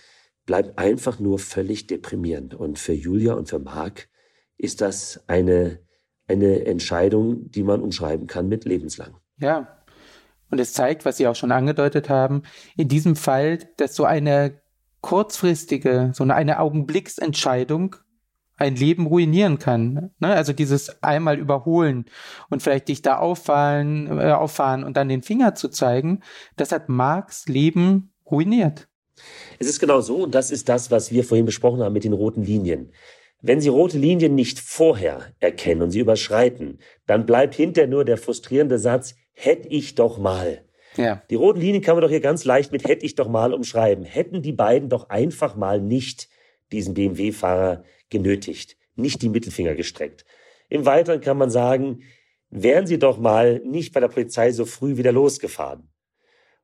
[0.46, 2.54] bleibt einfach nur völlig deprimierend.
[2.54, 4.08] Und für Julia und für Marc
[4.56, 5.80] ist das eine,
[6.28, 9.16] eine Entscheidung, die man umschreiben kann mit lebenslang.
[9.38, 9.76] Ja.
[10.50, 12.42] Und es zeigt, was Sie auch schon angedeutet haben,
[12.76, 14.60] in diesem Fall, dass so eine
[15.00, 17.96] kurzfristige, so eine Augenblicksentscheidung
[18.60, 20.10] ein Leben ruinieren kann.
[20.18, 20.34] Ne?
[20.34, 22.04] Also dieses einmal überholen
[22.50, 26.20] und vielleicht dich da auffallen, äh, auffahren und dann den Finger zu zeigen,
[26.56, 28.88] das hat Marx Leben ruiniert.
[29.58, 32.12] Es ist genau so und das ist das, was wir vorhin besprochen haben mit den
[32.12, 32.92] roten Linien.
[33.42, 38.18] Wenn Sie rote Linien nicht vorher erkennen und sie überschreiten, dann bleibt hinter nur der
[38.18, 40.64] frustrierende Satz, hätte ich doch mal.
[40.96, 41.22] Ja.
[41.30, 44.04] Die roten Linien kann man doch hier ganz leicht mit hätte ich doch mal umschreiben.
[44.04, 46.28] Hätten die beiden doch einfach mal nicht
[46.72, 50.24] diesen BMW-Fahrer genötigt, nicht die Mittelfinger gestreckt.
[50.68, 52.02] Im Weiteren kann man sagen,
[52.50, 55.88] wären Sie doch mal nicht bei der Polizei so früh wieder losgefahren.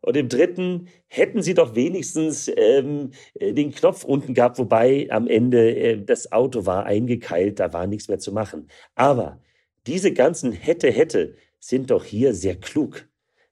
[0.01, 5.75] Und im dritten hätten Sie doch wenigstens ähm, den Knopf unten gehabt, wobei am Ende
[5.75, 8.69] äh, das Auto war eingekeilt, da war nichts mehr zu machen.
[8.95, 9.41] Aber
[9.87, 13.09] diese ganzen hätte, hätte sind doch hier sehr klug.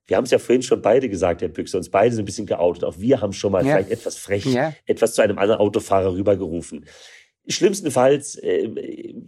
[0.07, 2.47] Wir haben es ja vorhin schon beide gesagt, Herr Büchse, uns beide so ein bisschen
[2.47, 2.85] geoutet.
[2.85, 3.77] Auch wir haben schon mal ja.
[3.77, 4.75] vielleicht etwas frech, ja.
[4.87, 6.85] etwas zu einem anderen Autofahrer rübergerufen.
[7.47, 8.69] Schlimmstenfalls äh,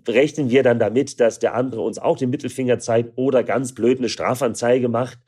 [0.08, 3.98] rechnen wir dann damit, dass der andere uns auch den Mittelfinger zeigt oder ganz blöd
[3.98, 5.18] eine Strafanzeige macht.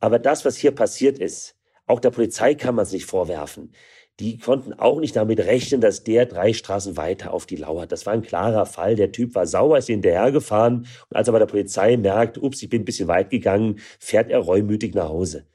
[0.00, 1.56] Aber das, was hier passiert ist,
[1.86, 3.72] auch der Polizei kann man es nicht vorwerfen.
[4.20, 7.92] Die konnten auch nicht damit rechnen, dass der drei Straßen weiter auf die lauert.
[7.92, 8.94] Das war ein klarer Fall.
[8.94, 12.68] Der Typ war sauer, ist hinterhergefahren und als er bei der Polizei merkt, ups, ich
[12.68, 15.46] bin ein bisschen weit gegangen, fährt er reumütig nach Hause.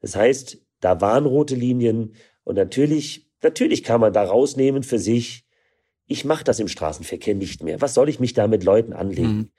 [0.00, 2.14] Das heißt, da waren rote Linien
[2.44, 5.47] und natürlich, natürlich kann man da rausnehmen für sich,
[6.08, 7.80] ich mache das im Straßenverkehr nicht mehr.
[7.80, 9.36] Was soll ich mich da mit Leuten anlegen?
[9.36, 9.50] Mhm.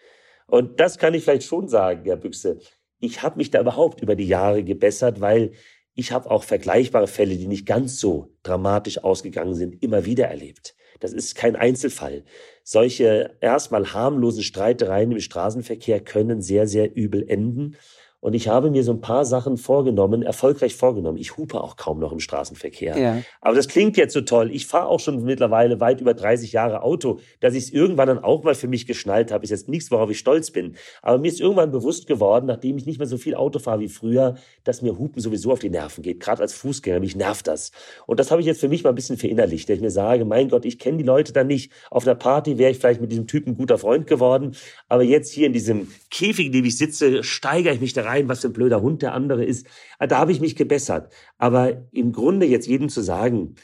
[0.48, 2.60] Und das kann ich vielleicht schon sagen, Herr Büchse.
[3.00, 5.52] Ich habe mich da überhaupt über die Jahre gebessert, weil
[5.94, 10.76] ich habe auch vergleichbare Fälle, die nicht ganz so dramatisch ausgegangen sind, immer wieder erlebt.
[11.00, 12.24] Das ist kein Einzelfall.
[12.64, 17.78] Solche erstmal harmlosen Streitereien im Straßenverkehr können sehr, sehr übel enden.
[18.22, 21.18] Und ich habe mir so ein paar Sachen vorgenommen, erfolgreich vorgenommen.
[21.18, 22.98] Ich hupe auch kaum noch im Straßenverkehr.
[22.98, 23.22] Ja.
[23.40, 24.52] Aber das klingt jetzt so toll.
[24.52, 27.20] Ich fahre auch schon mittlerweile weit über 30 Jahre Auto.
[27.40, 30.10] Dass ich es irgendwann dann auch mal für mich geschnallt habe, ist jetzt nichts, worauf
[30.10, 30.76] ich stolz bin.
[31.02, 33.88] Aber mir ist irgendwann bewusst geworden, nachdem ich nicht mehr so viel Auto fahre wie
[33.88, 36.20] früher, dass mir Hupen sowieso auf die Nerven geht.
[36.20, 37.72] Gerade als Fußgänger, mich nervt das.
[38.06, 40.26] Und das habe ich jetzt für mich mal ein bisschen verinnerlicht, dass ich mir sage,
[40.26, 41.72] mein Gott, ich kenne die Leute dann nicht.
[41.90, 44.56] Auf einer Party wäre ich vielleicht mit diesem Typen guter Freund geworden.
[44.90, 48.28] Aber jetzt hier in diesem Käfig, in dem ich sitze, steigere ich mich da rein,
[48.28, 49.68] was für ein blöder Hund der andere ist.
[49.98, 51.14] Ah, da habe ich mich gebessert.
[51.38, 53.56] Aber im Grunde jetzt jedem zu sagen,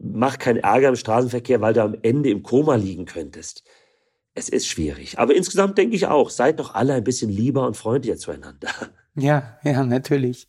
[0.00, 3.64] mach keinen Ärger im Straßenverkehr, weil du am Ende im Koma liegen könntest.
[4.34, 5.18] Es ist schwierig.
[5.18, 8.68] Aber insgesamt denke ich auch, seid doch alle ein bisschen lieber und freundlicher zueinander.
[9.18, 10.46] Ja, ja, natürlich.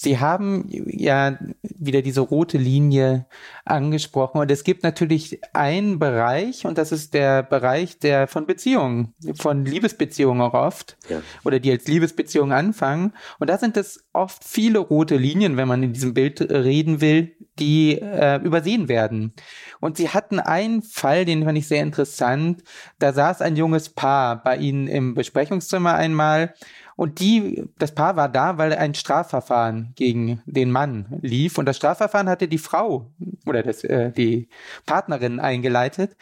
[0.00, 3.26] Sie haben ja wieder diese rote Linie
[3.64, 9.12] angesprochen und es gibt natürlich einen Bereich und das ist der Bereich der von Beziehungen,
[9.34, 11.20] von Liebesbeziehungen auch oft ja.
[11.44, 15.82] oder die als Liebesbeziehungen anfangen und da sind es oft viele rote Linien, wenn man
[15.82, 19.32] in diesem Bild reden will, die äh, übersehen werden.
[19.80, 22.62] Und sie hatten einen Fall, den fand ich sehr interessant.
[23.00, 26.54] Da saß ein junges Paar bei ihnen im Besprechungszimmer einmal
[26.98, 31.56] und die, das Paar war da, weil ein Strafverfahren gegen den Mann lief.
[31.56, 33.06] Und das Strafverfahren hatte die Frau
[33.46, 34.48] oder das, äh, die
[34.84, 36.16] Partnerin eingeleitet.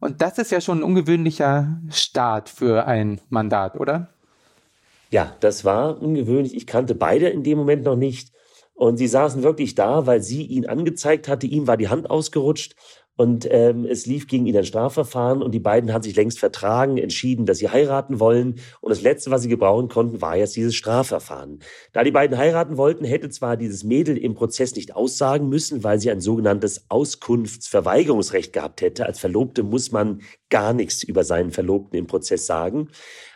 [0.00, 4.08] Und das ist ja schon ein ungewöhnlicher Start für ein Mandat, oder?
[5.10, 6.56] Ja, das war ungewöhnlich.
[6.56, 8.32] Ich kannte beide in dem Moment noch nicht.
[8.72, 11.46] Und sie saßen wirklich da, weil sie ihn angezeigt hatte.
[11.46, 12.74] Ihm war die Hand ausgerutscht
[13.16, 16.96] und ähm, es lief gegen ihn ein Strafverfahren und die beiden hatten sich längst vertragen,
[16.96, 18.56] entschieden, dass sie heiraten wollen.
[18.80, 21.60] Und das Letzte, was sie gebrauchen konnten, war jetzt dieses Strafverfahren.
[21.92, 26.00] Da die beiden heiraten wollten, hätte zwar dieses Mädel im Prozess nicht aussagen müssen, weil
[26.00, 29.04] sie ein sogenanntes Auskunftsverweigerungsrecht gehabt hätte.
[29.04, 32.88] Als Verlobte muss man gar nichts über seinen Verlobten im Prozess sagen.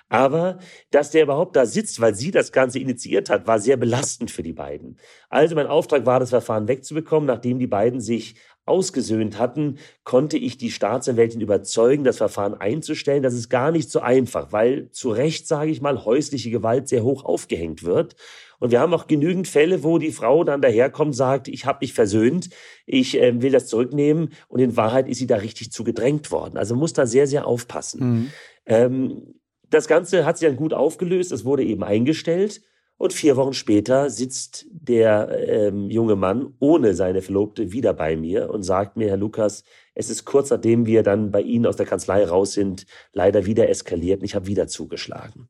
[0.08, 0.58] Aber
[0.90, 4.44] dass der überhaupt da sitzt, weil sie das Ganze initiiert hat, war sehr belastend für
[4.44, 4.98] die beiden.
[5.28, 8.36] Also mein Auftrag war, das Verfahren wegzubekommen, nachdem die beiden sich
[8.66, 13.22] ausgesöhnt hatten, konnte ich die Staatsanwältin überzeugen, das Verfahren einzustellen.
[13.22, 17.04] Das ist gar nicht so einfach, weil zu Recht, sage ich mal, häusliche Gewalt sehr
[17.04, 18.16] hoch aufgehängt wird.
[18.58, 21.92] Und wir haben auch genügend Fälle, wo die Frau dann daherkommt, sagt, ich habe mich
[21.92, 22.50] versöhnt,
[22.86, 24.32] ich äh, will das zurücknehmen.
[24.48, 26.56] Und in Wahrheit ist sie da richtig zu gedrängt worden.
[26.56, 28.00] Also muss da sehr, sehr aufpassen.
[28.00, 28.30] Mhm.
[28.66, 29.34] Ähm,
[29.68, 32.62] das Ganze hat sich dann gut aufgelöst, es wurde eben eingestellt.
[32.98, 38.48] Und vier Wochen später sitzt der ähm, junge Mann ohne seine Verlobte wieder bei mir
[38.48, 41.86] und sagt mir, Herr Lukas, es ist kurz nachdem wir dann bei Ihnen aus der
[41.86, 45.48] Kanzlei raus sind, leider wieder eskaliert und ich habe wieder zugeschlagen.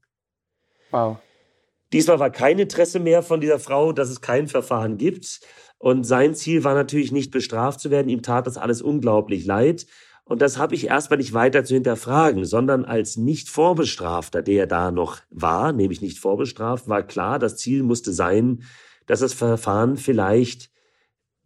[0.90, 1.18] Wow.
[1.92, 5.40] Diesmal war kein Interesse mehr von dieser Frau, dass es kein Verfahren gibt.
[5.78, 8.08] Und sein Ziel war natürlich nicht bestraft zu werden.
[8.08, 9.86] Ihm tat das alles unglaublich leid.
[10.28, 14.90] Und das habe ich erstmal nicht weiter zu hinterfragen, sondern als nicht Vorbestrafter, der da
[14.90, 18.64] noch war, nämlich nicht vorbestraft, war klar, das Ziel musste sein,
[19.06, 20.68] dass das Verfahren vielleicht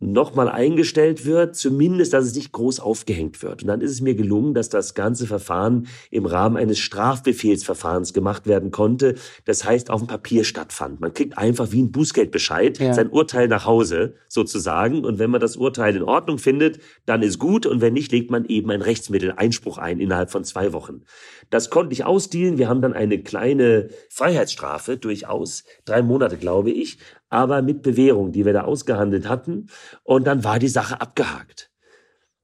[0.01, 3.63] nochmal eingestellt wird, zumindest, dass es nicht groß aufgehängt wird.
[3.63, 8.47] Und dann ist es mir gelungen, dass das ganze Verfahren im Rahmen eines Strafbefehlsverfahrens gemacht
[8.47, 9.17] werden konnte.
[9.45, 11.01] Das heißt, auf dem Papier stattfand.
[11.01, 12.95] Man kriegt einfach wie ein Bußgeldbescheid ja.
[12.95, 15.05] sein Urteil nach Hause, sozusagen.
[15.05, 17.67] Und wenn man das Urteil in Ordnung findet, dann ist gut.
[17.67, 21.03] Und wenn nicht, legt man eben ein Rechtsmittel, Einspruch ein innerhalb von zwei Wochen.
[21.51, 22.59] Das konnte ich ausdealen.
[22.59, 26.99] Wir haben dann eine kleine Freiheitsstrafe, durchaus drei Monate, glaube ich,
[27.29, 29.67] aber mit Bewährung, die wir da ausgehandelt hatten.
[30.05, 31.71] Und dann war die Sache abgehakt.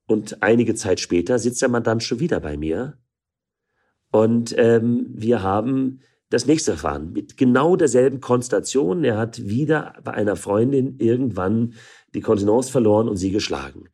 [0.07, 2.99] Und einige Zeit später sitzt der Mandant schon wieder bei mir.
[4.11, 6.01] Und ähm, wir haben
[6.31, 9.05] das nächste Verfahren mit genau derselben Konstellation.
[9.05, 11.75] Er hat wieder bei einer Freundin irgendwann
[12.15, 13.89] die Kontenance verloren und sie geschlagen.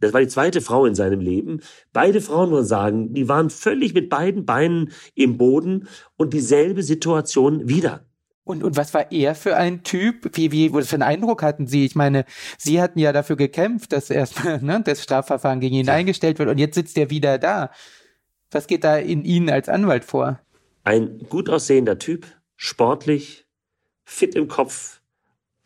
[0.00, 1.60] Das war die zweite Frau in seinem Leben.
[1.92, 6.82] Beide Frauen, muss man sagen, die waren völlig mit beiden Beinen im Boden und dieselbe
[6.82, 8.04] Situation wieder.
[8.44, 10.30] Und, und was war er für ein Typ?
[10.36, 11.84] Wie, wie, was für einen Eindruck hatten Sie?
[11.84, 12.24] Ich meine,
[12.58, 15.94] Sie hatten ja dafür gekämpft, dass erstmal ne, das Strafverfahren gegen ihn ja.
[15.94, 17.70] eingestellt wird und jetzt sitzt er wieder da.
[18.52, 20.38] Was geht da in Ihnen als Anwalt vor?
[20.84, 23.46] Ein gut aussehender Typ, sportlich,
[24.04, 25.00] fit im Kopf,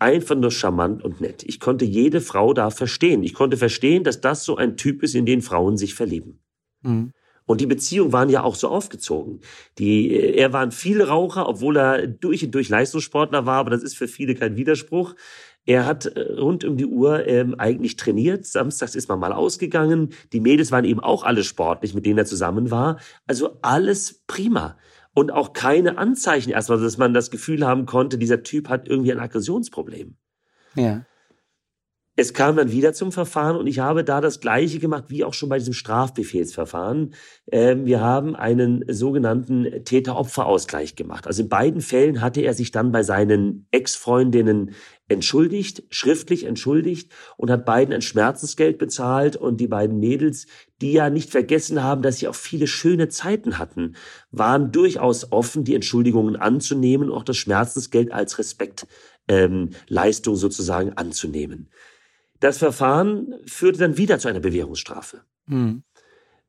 [0.01, 1.43] einfach nur charmant und nett.
[1.45, 3.23] Ich konnte jede Frau da verstehen.
[3.23, 6.41] Ich konnte verstehen, dass das so ein Typ ist, in den Frauen sich verlieben.
[6.83, 7.13] Mhm.
[7.47, 9.41] Und die Beziehungen waren ja auch so aufgezogen.
[9.79, 13.97] Die, er war ein Vielraucher, obwohl er durch und durch Leistungssportler war, aber das ist
[13.97, 15.17] für viele kein Widerspruch.
[15.67, 18.47] Er hat äh, rund um die Uhr ähm, eigentlich trainiert.
[18.47, 20.11] Samstags ist man mal ausgegangen.
[20.33, 22.99] Die Mädels waren eben auch alle sportlich, mit denen er zusammen war.
[23.27, 24.79] Also alles prima.
[25.15, 29.13] Und auch keine Anzeichen erstmal, dass man das Gefühl haben konnte, dieser Typ hat irgendwie
[29.13, 30.17] ein Aggressionsproblem.
[30.77, 31.05] Ja.
[32.21, 35.33] Es kam dann wieder zum Verfahren und ich habe da das Gleiche gemacht wie auch
[35.33, 37.15] schon bei diesem Strafbefehlsverfahren.
[37.51, 41.27] Ähm, wir haben einen sogenannten Täter-Opfer-Ausgleich gemacht.
[41.27, 44.73] Also in beiden Fällen hatte er sich dann bei seinen Ex-Freundinnen
[45.09, 50.47] entschuldigt, schriftlich entschuldigt und hat beiden ein Schmerzensgeld bezahlt und die beiden Mädels,
[50.83, 53.97] die ja nicht vergessen haben, dass sie auch viele schöne Zeiten hatten,
[54.31, 61.71] waren durchaus offen, die Entschuldigungen anzunehmen und auch das Schmerzensgeld als Respektleistung ähm, sozusagen anzunehmen.
[62.41, 65.23] Das Verfahren führte dann wieder zu einer Bewährungsstrafe.
[65.47, 65.83] Mhm.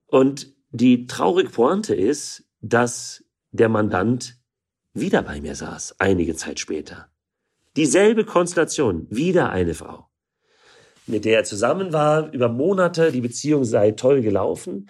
[0.08, 4.38] Und die traurige Pointe ist, dass der Mandant
[4.94, 7.10] wieder bei mir saß, einige Zeit später.
[7.76, 10.08] Dieselbe Konstellation, wieder eine Frau,
[11.08, 14.90] mit der er zusammen war, über Monate, die Beziehung sei toll gelaufen.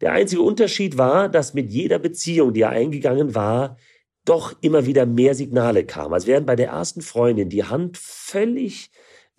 [0.00, 3.76] Der einzige Unterschied war, dass mit jeder Beziehung, die er eingegangen war,
[4.24, 6.14] doch immer wieder mehr Signale kamen.
[6.14, 8.90] Als wären bei der ersten Freundin die Hand völlig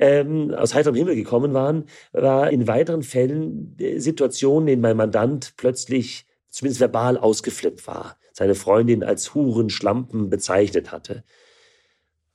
[0.02, 5.54] ähm, aus heiterem Himmel gekommen waren, war in weiteren Fällen Situationen, in denen mein Mandant
[5.58, 11.24] plötzlich zumindest verbal ausgeflippt war, seine Freundin als Huren, Schlampen bezeichnet hatte.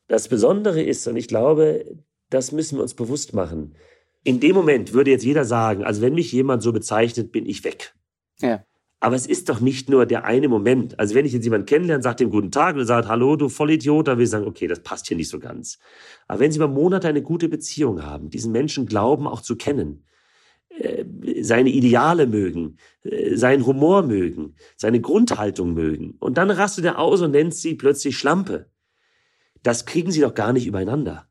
[0.06, 1.84] Das Besondere ist, und ich glaube,
[2.30, 3.74] das müssen wir uns bewusst machen,
[4.22, 7.64] in dem Moment würde jetzt jeder sagen, also wenn mich jemand so bezeichnet, bin ich
[7.64, 7.94] weg.
[8.40, 8.64] Ja.
[9.00, 10.98] Aber es ist doch nicht nur der eine Moment.
[10.98, 14.08] Also wenn ich jetzt jemanden kennenlerne, sagt ihm guten Tag und sagt, hallo, du Vollidiot,
[14.08, 15.78] dann will ich sagen, okay, das passt hier nicht so ganz.
[16.28, 20.06] Aber wenn Sie über Monate eine gute Beziehung haben, diesen Menschen glauben auch zu kennen,
[20.70, 21.04] äh,
[21.42, 26.16] seine Ideale mögen, äh, seinen Humor mögen, seine Grundhaltung mögen.
[26.18, 28.70] Und dann rastet er aus und nennt sie plötzlich Schlampe.
[29.62, 31.25] Das kriegen sie doch gar nicht übereinander.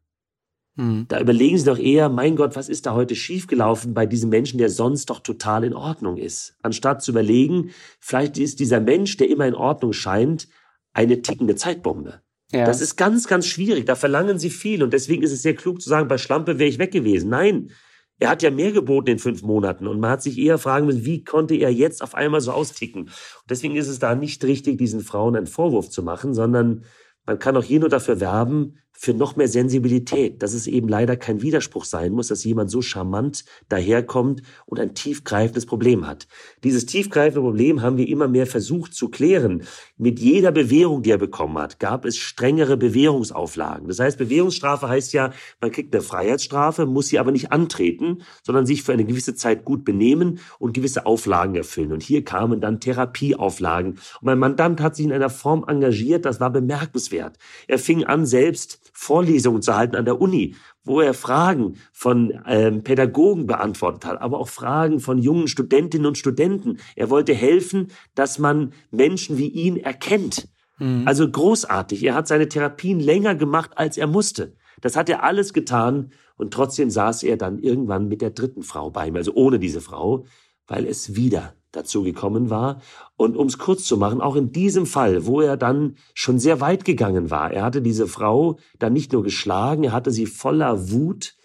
[0.75, 1.05] Hm.
[1.07, 4.57] Da überlegen sie doch eher, mein Gott, was ist da heute schiefgelaufen bei diesem Menschen,
[4.57, 6.55] der sonst doch total in Ordnung ist.
[6.61, 10.47] Anstatt zu überlegen, vielleicht ist dieser Mensch, der immer in Ordnung scheint,
[10.93, 12.21] eine tickende Zeitbombe.
[12.51, 12.65] Ja.
[12.65, 13.85] Das ist ganz, ganz schwierig.
[13.85, 14.83] Da verlangen sie viel.
[14.83, 17.29] Und deswegen ist es sehr klug zu sagen, bei Schlampe wäre ich weg gewesen.
[17.29, 17.71] Nein,
[18.19, 21.03] er hat ja mehr geboten in fünf Monaten und man hat sich eher fragen müssen,
[21.03, 23.03] wie konnte er jetzt auf einmal so austicken?
[23.03, 26.85] Und deswegen ist es da nicht richtig, diesen Frauen einen Vorwurf zu machen, sondern
[27.25, 31.17] man kann auch hier nur dafür werben, für noch mehr Sensibilität, dass es eben leider
[31.17, 36.27] kein Widerspruch sein muss, dass jemand so charmant daherkommt und ein tiefgreifendes Problem hat.
[36.63, 39.63] Dieses tiefgreifende Problem haben wir immer mehr versucht zu klären.
[39.97, 43.87] Mit jeder Bewährung, die er bekommen hat, gab es strengere Bewährungsauflagen.
[43.87, 48.65] Das heißt, Bewährungsstrafe heißt ja, man kriegt eine Freiheitsstrafe, muss sie aber nicht antreten, sondern
[48.65, 51.91] sich für eine gewisse Zeit gut benehmen und gewisse Auflagen erfüllen.
[51.91, 53.93] Und hier kamen dann Therapieauflagen.
[53.93, 57.37] Und mein Mandant hat sich in einer Form engagiert, das war bemerkenswert.
[57.67, 62.81] Er fing an, selbst Vorlesungen zu halten an der Uni, wo er Fragen von ähm,
[62.81, 66.77] Pädagogen beantwortet hat, aber auch Fragen von jungen Studentinnen und Studenten.
[66.95, 70.47] Er wollte helfen, dass man Menschen wie ihn erkennt.
[70.79, 71.03] Mhm.
[71.05, 72.03] Also großartig.
[72.03, 74.55] Er hat seine Therapien länger gemacht, als er musste.
[74.79, 78.91] Das hat er alles getan und trotzdem saß er dann irgendwann mit der dritten Frau
[78.91, 80.25] bei ihm, also ohne diese Frau,
[80.67, 82.81] weil es wieder dazu gekommen war.
[83.17, 86.61] Und um es kurz zu machen, auch in diesem Fall, wo er dann schon sehr
[86.61, 90.91] weit gegangen war, er hatte diese Frau dann nicht nur geschlagen, er hatte sie voller
[90.91, 91.35] Wut.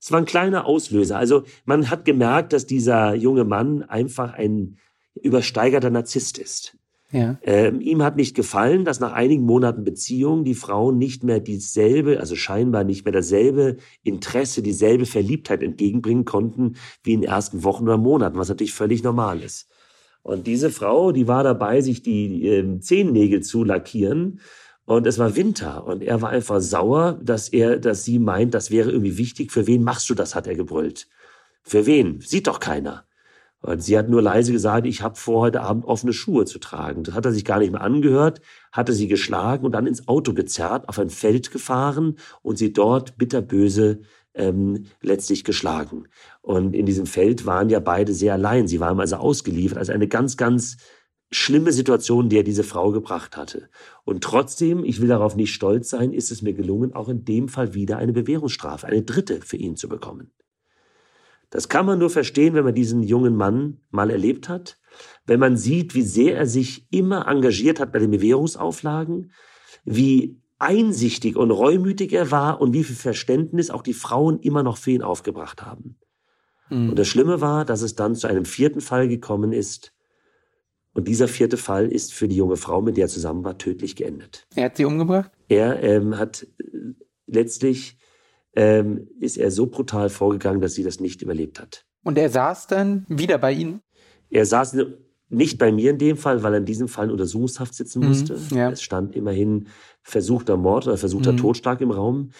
[0.00, 1.18] Es war ein kleiner Auslöser.
[1.18, 4.78] Also man hat gemerkt, dass dieser junge Mann einfach ein
[5.14, 6.76] übersteigerter Narzisst ist.
[7.12, 7.38] Ja.
[7.42, 12.20] Ähm, ihm hat nicht gefallen, dass nach einigen Monaten Beziehung die Frauen nicht mehr dieselbe,
[12.20, 17.84] also scheinbar nicht mehr dasselbe Interesse, dieselbe Verliebtheit entgegenbringen konnten wie in den ersten Wochen
[17.84, 19.68] oder Monaten, was natürlich völlig normal ist.
[20.22, 24.40] Und diese Frau, die war dabei, sich die äh, Zehennägel zu lackieren.
[24.84, 28.70] Und es war Winter und er war einfach sauer, dass er, dass sie meint, das
[28.70, 29.52] wäre irgendwie wichtig.
[29.52, 30.34] Für wen machst du das?
[30.34, 31.06] hat er gebrüllt.
[31.62, 32.20] Für wen?
[32.20, 33.04] Sieht doch keiner.
[33.62, 37.04] Und sie hat nur leise gesagt, ich habe vor, heute Abend offene Schuhe zu tragen.
[37.04, 38.40] Das hat er sich gar nicht mehr angehört,
[38.72, 43.18] hatte sie geschlagen und dann ins Auto gezerrt, auf ein Feld gefahren und sie dort
[43.18, 44.00] bitterböse
[44.34, 46.08] ähm, letztlich geschlagen.
[46.40, 48.68] Und in diesem Feld waren ja beide sehr allein.
[48.68, 49.78] Sie waren also ausgeliefert.
[49.78, 50.76] Also eine ganz, ganz
[51.30, 53.68] schlimme Situation, die er diese Frau gebracht hatte.
[54.04, 57.48] Und trotzdem, ich will darauf nicht stolz sein, ist es mir gelungen, auch in dem
[57.48, 60.32] Fall wieder eine Bewährungsstrafe, eine dritte für ihn zu bekommen.
[61.50, 64.78] Das kann man nur verstehen, wenn man diesen jungen Mann mal erlebt hat,
[65.26, 69.32] wenn man sieht, wie sehr er sich immer engagiert hat bei den Bewährungsauflagen,
[69.84, 74.76] wie einsichtig und reumütig er war und wie viel Verständnis auch die Frauen immer noch
[74.76, 75.96] für ihn aufgebracht haben.
[76.68, 76.90] Mhm.
[76.90, 79.92] Und das Schlimme war, dass es dann zu einem vierten Fall gekommen ist.
[80.92, 83.96] Und dieser vierte Fall ist für die junge Frau, mit der er zusammen war, tödlich
[83.96, 84.46] geendet.
[84.54, 85.30] Er hat sie umgebracht?
[85.48, 86.94] Er ähm, hat äh,
[87.26, 87.96] letztlich
[88.54, 91.86] ähm, ist er so brutal vorgegangen, dass sie das nicht überlebt hat.
[92.02, 93.82] Und er saß dann wieder bei Ihnen?
[94.30, 94.76] Er saß
[95.30, 98.08] nicht bei mir in dem Fall, weil er in diesem Fall in Untersuchungshaft sitzen mhm,
[98.08, 98.34] musste.
[98.34, 98.70] Mhm, ja.
[98.70, 99.68] Es stand immerhin
[100.02, 101.38] versuchter Mord oder versuchter mhm.
[101.38, 102.30] Totschlag im Raum.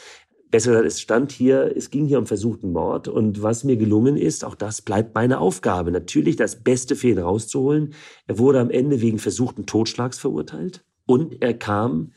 [0.51, 3.07] Besser gesagt, es stand hier, es ging hier um versuchten Mord.
[3.07, 7.21] Und was mir gelungen ist, auch das bleibt meine Aufgabe, natürlich das Beste für ihn
[7.21, 7.95] rauszuholen.
[8.27, 10.85] Er wurde am Ende wegen versuchten Totschlags verurteilt.
[11.07, 12.11] Und er kam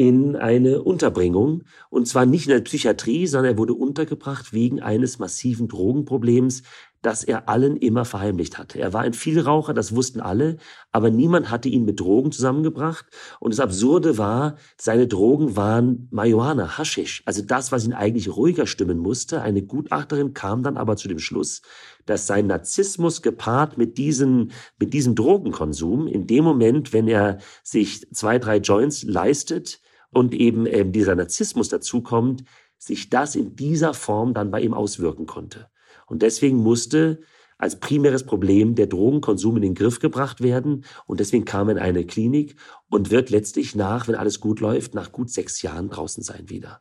[0.00, 1.64] in eine Unterbringung.
[1.90, 6.62] Und zwar nicht in der Psychiatrie, sondern er wurde untergebracht wegen eines massiven Drogenproblems,
[7.02, 8.78] das er allen immer verheimlicht hatte.
[8.78, 10.58] Er war ein Vielraucher, das wussten alle,
[10.92, 13.06] aber niemand hatte ihn mit Drogen zusammengebracht.
[13.38, 18.66] Und das Absurde war, seine Drogen waren Marihuana, Haschisch, also das, was ihn eigentlich ruhiger
[18.66, 19.40] stimmen musste.
[19.40, 21.62] Eine Gutachterin kam dann aber zu dem Schluss,
[22.04, 28.08] dass sein Narzissmus gepaart mit diesem, mit diesem Drogenkonsum in dem Moment, wenn er sich
[28.12, 29.80] zwei, drei Joints leistet
[30.10, 32.44] und eben ähm, dieser Narzissmus dazukommt,
[32.76, 35.68] sich das in dieser Form dann bei ihm auswirken konnte.
[36.10, 37.20] Und deswegen musste
[37.56, 40.84] als primäres Problem der Drogenkonsum in den Griff gebracht werden.
[41.06, 42.56] Und deswegen kam er in eine Klinik
[42.88, 46.80] und wird letztlich nach, wenn alles gut läuft, nach gut sechs Jahren draußen sein wieder.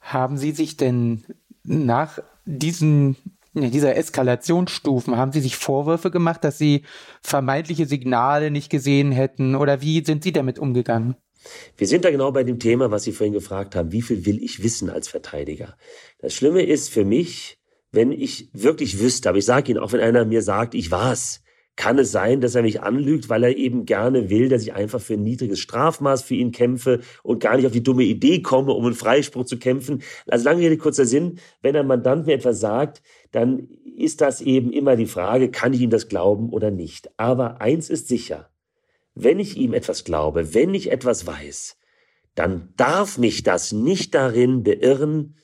[0.00, 1.24] Haben Sie sich denn
[1.64, 3.16] nach diesen
[3.54, 6.84] dieser Eskalationsstufen, haben Sie sich Vorwürfe gemacht, dass Sie
[7.22, 9.54] vermeintliche Signale nicht gesehen hätten?
[9.54, 11.16] Oder wie sind Sie damit umgegangen?
[11.76, 13.92] Wir sind da genau bei dem Thema, was Sie vorhin gefragt haben.
[13.92, 15.76] Wie viel will ich wissen als Verteidiger?
[16.18, 17.58] Das Schlimme ist für mich,
[17.92, 21.42] wenn ich wirklich wüsste, aber ich sage Ihnen, auch wenn einer mir sagt, ich war's,
[21.76, 25.00] kann es sein, dass er mich anlügt, weil er eben gerne will, dass ich einfach
[25.00, 28.72] für ein niedriges Strafmaß für ihn kämpfe und gar nicht auf die dumme Idee komme,
[28.72, 30.02] um einen Freispruch zu kämpfen.
[30.26, 34.70] Also lange Rede, kurzer Sinn, wenn ein Mandant mir etwas sagt, dann ist das eben
[34.70, 37.10] immer die Frage, kann ich ihm das glauben oder nicht.
[37.16, 38.50] Aber eins ist sicher,
[39.14, 41.76] wenn ich ihm etwas glaube, wenn ich etwas weiß,
[42.34, 45.36] dann darf mich das nicht darin beirren,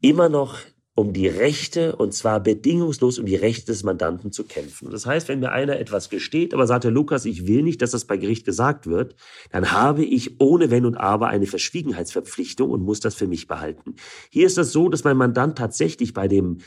[0.00, 0.58] immer noch
[0.94, 4.90] um die Rechte, und zwar bedingungslos um die Rechte des Mandanten zu kämpfen.
[4.90, 7.92] Das heißt, wenn mir einer etwas gesteht, aber sagt, Herr Lukas, ich will nicht, dass
[7.92, 9.16] das bei Gericht gesagt wird,
[9.50, 13.94] dann habe ich ohne Wenn und Aber eine Verschwiegenheitsverpflichtung und muss das für mich behalten.
[14.30, 16.58] Hier ist das so, dass mein Mandant tatsächlich bei dem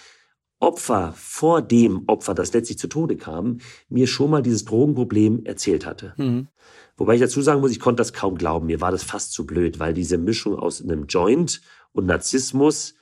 [0.59, 3.59] Opfer vor dem Opfer, das letztlich zu Tode kam,
[3.89, 6.13] mir schon mal dieses Drogenproblem erzählt hatte.
[6.17, 6.47] Mhm.
[6.97, 8.65] Wobei ich dazu sagen muss, ich konnte das kaum glauben.
[8.65, 11.61] Mir war das fast zu blöd, weil diese Mischung aus einem Joint
[11.91, 12.95] und Narzissmus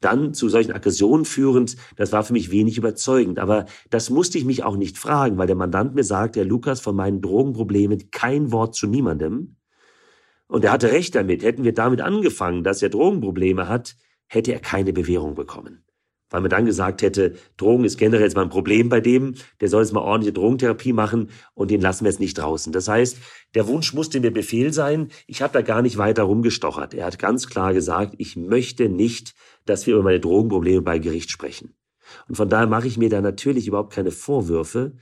[0.00, 3.38] dann zu solchen Aggressionen führend, das war für mich wenig überzeugend.
[3.38, 6.80] Aber das musste ich mich auch nicht fragen, weil der Mandant mir sagt, der Lukas
[6.80, 9.56] von meinen Drogenproblemen kein Wort zu niemandem.
[10.46, 11.42] Und er hatte recht damit.
[11.42, 13.96] Hätten wir damit angefangen, dass er Drogenprobleme hat,
[14.28, 15.84] hätte er keine Bewährung bekommen
[16.30, 19.68] weil man dann gesagt hätte, Drogen ist generell jetzt mal ein Problem bei dem, der
[19.68, 22.72] soll jetzt mal ordentliche Drogentherapie machen und den lassen wir jetzt nicht draußen.
[22.72, 23.18] Das heißt,
[23.54, 25.08] der Wunsch musste mir Befehl sein.
[25.26, 26.94] Ich habe da gar nicht weiter rumgestochert.
[26.94, 31.30] Er hat ganz klar gesagt, ich möchte nicht, dass wir über meine Drogenprobleme bei Gericht
[31.30, 31.74] sprechen.
[32.28, 34.96] Und von daher mache ich mir da natürlich überhaupt keine Vorwürfe.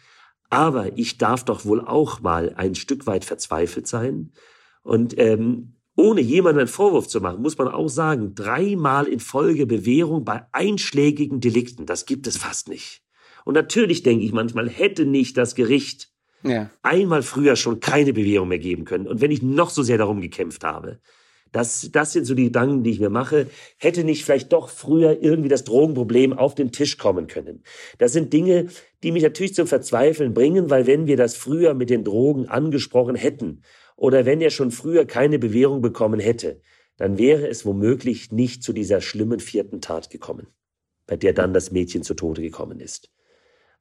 [0.49, 4.33] Aber ich darf doch wohl auch mal ein Stück weit verzweifelt sein.
[4.83, 9.66] Und ähm, ohne jemandem einen Vorwurf zu machen, muss man auch sagen, dreimal in Folge
[9.66, 13.03] Bewährung bei einschlägigen Delikten, das gibt es fast nicht.
[13.44, 16.11] Und natürlich denke ich manchmal, hätte nicht das Gericht
[16.42, 16.70] ja.
[16.82, 19.07] einmal früher schon keine Bewährung mehr geben können.
[19.07, 21.01] Und wenn ich noch so sehr darum gekämpft habe,
[21.53, 23.47] das, das sind so die Gedanken, die ich mir mache.
[23.78, 27.62] Hätte nicht vielleicht doch früher irgendwie das Drogenproblem auf den Tisch kommen können.
[27.97, 28.66] Das sind Dinge,
[29.03, 33.14] die mich natürlich zum Verzweifeln bringen, weil wenn wir das früher mit den Drogen angesprochen
[33.14, 33.62] hätten
[33.97, 36.61] oder wenn er schon früher keine Bewährung bekommen hätte,
[36.97, 40.49] dann wäre es womöglich nicht zu dieser schlimmen vierten Tat gekommen,
[41.07, 43.11] bei der dann das Mädchen zu Tode gekommen ist.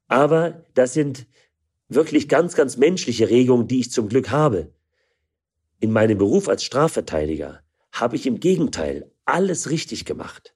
[0.07, 1.27] Aber das sind
[1.87, 4.73] wirklich ganz, ganz menschliche Regungen, die ich zum Glück habe.
[5.79, 7.61] In meinem Beruf als Strafverteidiger
[7.91, 10.55] habe ich im Gegenteil alles richtig gemacht.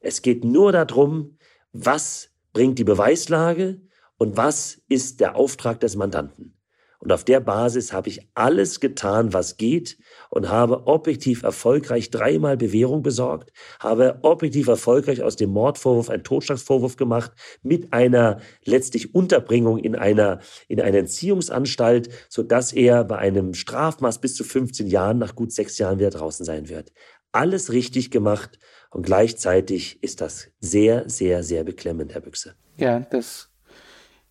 [0.00, 1.38] Es geht nur darum,
[1.72, 3.80] was bringt die Beweislage
[4.16, 6.59] und was ist der Auftrag des Mandanten.
[7.00, 9.96] Und auf der Basis habe ich alles getan, was geht
[10.28, 16.96] und habe objektiv erfolgreich dreimal Bewährung besorgt, habe objektiv erfolgreich aus dem Mordvorwurf einen Totschlagsvorwurf
[16.96, 17.32] gemacht
[17.62, 24.20] mit einer letztlich Unterbringung in einer, in einer Entziehungsanstalt, so dass er bei einem Strafmaß
[24.20, 26.92] bis zu 15 Jahren nach gut sechs Jahren wieder draußen sein wird.
[27.32, 28.58] Alles richtig gemacht
[28.90, 32.56] und gleichzeitig ist das sehr, sehr, sehr beklemmend, Herr Büchse.
[32.76, 33.49] Ja, das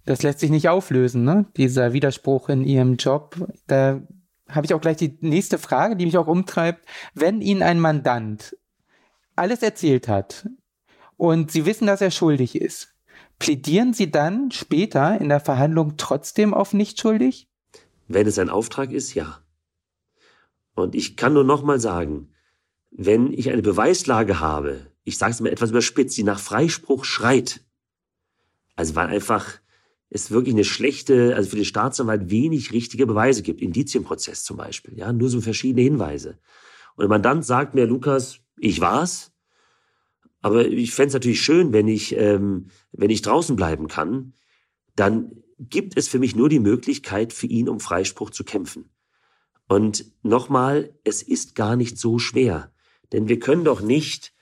[0.09, 1.45] das lässt sich nicht auflösen, ne?
[1.55, 3.35] Dieser Widerspruch in ihrem Job.
[3.67, 4.01] Da
[4.49, 6.83] habe ich auch gleich die nächste Frage, die mich auch umtreibt.
[7.13, 8.57] Wenn Ihnen ein Mandant
[9.35, 10.49] alles erzählt hat
[11.15, 12.95] und Sie wissen, dass er schuldig ist,
[13.37, 17.47] plädieren Sie dann später in der Verhandlung trotzdem auf nicht schuldig?
[18.07, 19.43] Wenn es ein Auftrag ist, ja.
[20.73, 22.33] Und ich kann nur noch mal sagen,
[22.89, 27.61] wenn ich eine Beweislage habe, ich sage es mal etwas überspitzt, die nach Freispruch schreit,
[28.75, 29.58] also weil einfach
[30.09, 33.61] es wirklich eine schlechte, also für den Staatsanwalt wenig richtige Beweise gibt.
[33.61, 36.39] Indizienprozess zum Beispiel, ja, nur so verschiedene Hinweise.
[36.95, 39.31] Und der Mandant sagt mir, Lukas, ich war's,
[40.41, 44.33] aber ich fände natürlich schön, wenn ich, ähm, wenn ich draußen bleiben kann,
[44.95, 48.89] dann gibt es für mich nur die Möglichkeit, für ihn um Freispruch zu kämpfen.
[49.67, 52.71] Und nochmal, es ist gar nicht so schwer.
[53.11, 54.33] Denn wir können doch nicht,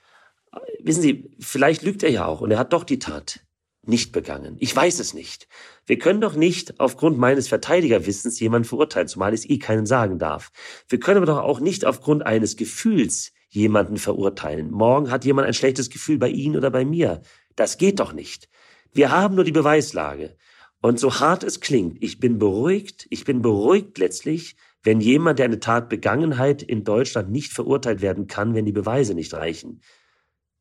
[0.80, 3.40] wissen Sie, vielleicht lügt er ja auch und er hat doch die Tat
[3.88, 4.56] nicht begangen.
[4.58, 5.48] Ich weiß es nicht.
[5.86, 10.18] Wir können doch nicht aufgrund meines Verteidigerwissens jemanden verurteilen, zumal ich es eh keinen sagen
[10.18, 10.50] darf.
[10.88, 14.70] Wir können aber doch auch nicht aufgrund eines Gefühls jemanden verurteilen.
[14.70, 17.22] Morgen hat jemand ein schlechtes Gefühl bei Ihnen oder bei mir.
[17.56, 18.48] Das geht doch nicht.
[18.92, 20.36] Wir haben nur die Beweislage.
[20.80, 25.46] Und so hart es klingt, ich bin beruhigt, ich bin beruhigt letztlich, wenn jemand, der
[25.46, 29.80] eine Tat Begangenheit in Deutschland nicht verurteilt werden kann, wenn die Beweise nicht reichen.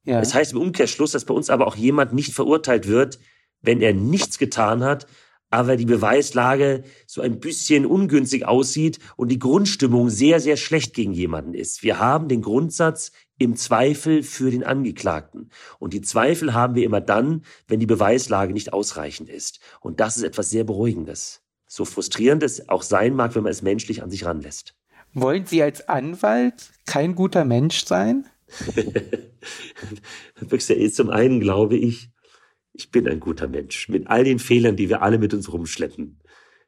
[0.07, 0.21] Ja.
[0.21, 3.19] Das heißt im Umkehrschluss, dass bei uns aber auch jemand nicht verurteilt wird,
[3.61, 5.05] wenn er nichts getan hat,
[5.49, 11.11] aber die Beweislage so ein bisschen ungünstig aussieht und die Grundstimmung sehr, sehr schlecht gegen
[11.11, 11.83] jemanden ist.
[11.83, 15.49] Wir haben den Grundsatz im Zweifel für den Angeklagten.
[15.77, 19.59] Und die Zweifel haben wir immer dann, wenn die Beweislage nicht ausreichend ist.
[19.81, 21.41] Und das ist etwas sehr Beruhigendes.
[21.67, 24.73] So frustrierend es auch sein mag, wenn man es menschlich an sich ranlässt.
[25.13, 28.25] Wollen Sie als Anwalt kein guter Mensch sein?
[30.91, 32.09] Zum einen glaube ich,
[32.73, 36.19] ich bin ein guter Mensch mit all den Fehlern, die wir alle mit uns rumschleppen.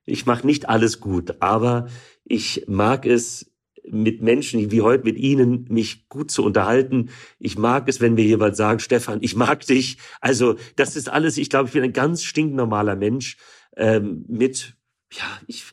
[0.06, 1.88] Ich mache nicht alles gut, aber
[2.24, 3.50] ich mag es,
[3.92, 7.10] mit Menschen wie heute mit Ihnen mich gut zu unterhalten.
[7.40, 9.98] Ich mag es, wenn mir jemand sagt, Stefan, ich mag dich.
[10.22, 13.38] Also das ist alles, ich glaube, ich bin ein ganz stinknormaler Mensch
[13.76, 14.76] ähm, mit,
[15.12, 15.66] ja, ich,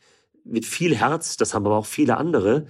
[0.44, 2.66] mit viel Herz, das haben aber auch viele andere.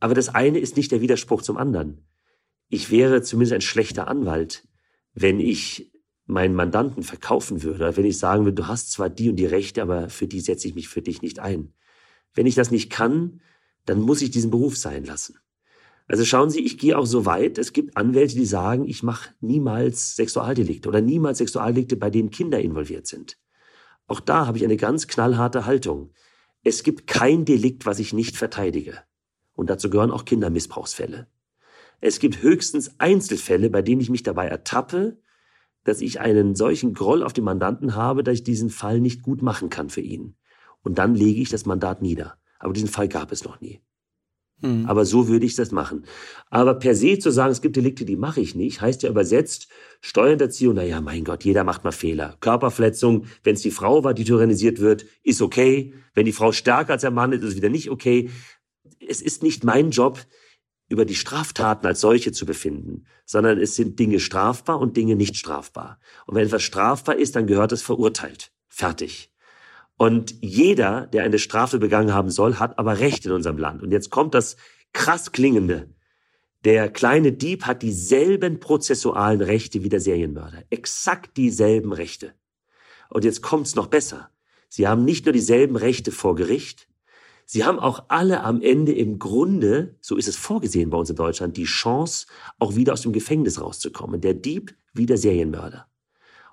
[0.00, 2.06] Aber das eine ist nicht der Widerspruch zum anderen.
[2.68, 4.66] Ich wäre zumindest ein schlechter Anwalt,
[5.14, 5.92] wenn ich
[6.26, 9.82] meinen Mandanten verkaufen würde, wenn ich sagen würde, du hast zwar die und die Rechte,
[9.82, 11.72] aber für die setze ich mich für dich nicht ein.
[12.34, 13.40] Wenn ich das nicht kann,
[13.84, 15.38] dann muss ich diesen Beruf sein lassen.
[16.08, 19.30] Also schauen Sie, ich gehe auch so weit, es gibt Anwälte, die sagen, ich mache
[19.40, 23.38] niemals Sexualdelikte oder niemals Sexualdelikte, bei denen Kinder involviert sind.
[24.06, 26.12] Auch da habe ich eine ganz knallharte Haltung.
[26.62, 28.98] Es gibt kein Delikt, was ich nicht verteidige.
[29.54, 31.28] Und dazu gehören auch Kindermissbrauchsfälle.
[32.00, 35.18] Es gibt höchstens Einzelfälle, bei denen ich mich dabei ertappe,
[35.84, 39.42] dass ich einen solchen Groll auf den Mandanten habe, dass ich diesen Fall nicht gut
[39.42, 40.34] machen kann für ihn.
[40.82, 42.36] Und dann lege ich das Mandat nieder.
[42.58, 43.80] Aber diesen Fall gab es noch nie.
[44.62, 44.86] Hm.
[44.86, 46.06] Aber so würde ich das machen.
[46.48, 49.68] Aber per se zu sagen, es gibt Delikte, die mache ich nicht, heißt ja übersetzt,
[50.00, 52.36] Steuerhinterziehung, naja, mein Gott, jeder macht mal Fehler.
[52.40, 55.92] Körperverletzung, wenn es die Frau war, die tyrannisiert wird, ist okay.
[56.14, 58.30] Wenn die Frau stärker als der Mann ist, ist es wieder nicht okay.
[59.06, 60.20] Es ist nicht mein Job,
[60.88, 65.36] über die Straftaten als solche zu befinden, sondern es sind Dinge strafbar und Dinge nicht
[65.36, 65.98] strafbar.
[66.26, 68.52] Und wenn etwas strafbar ist, dann gehört es verurteilt.
[68.68, 69.32] Fertig.
[69.96, 73.82] Und jeder, der eine Strafe begangen haben soll, hat aber Recht in unserem Land.
[73.82, 74.56] Und jetzt kommt das
[74.92, 75.90] krass klingende.
[76.64, 80.64] Der kleine Dieb hat dieselben prozessualen Rechte wie der Serienmörder.
[80.70, 82.34] Exakt dieselben Rechte.
[83.08, 84.30] Und jetzt kommt's noch besser.
[84.68, 86.88] Sie haben nicht nur dieselben Rechte vor Gericht,
[87.48, 91.16] Sie haben auch alle am Ende im Grunde, so ist es vorgesehen bei uns in
[91.16, 92.26] Deutschland, die Chance,
[92.58, 94.20] auch wieder aus dem Gefängnis rauszukommen.
[94.20, 95.86] Der Dieb wie der Serienmörder.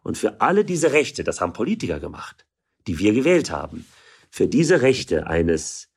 [0.03, 2.45] Und für alle diese Rechte, das haben Politiker gemacht,
[2.85, 3.85] die wir gewählt haben,
[4.29, 5.89] für diese Rechte eines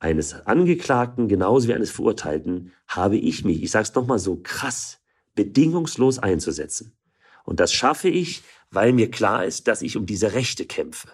[0.00, 5.00] eines Angeklagten genauso wie eines Verurteilten habe ich mich, ich sage es nochmal so krass,
[5.34, 6.96] bedingungslos einzusetzen.
[7.44, 11.08] Und das schaffe ich, weil mir klar ist, dass ich um diese Rechte kämpfe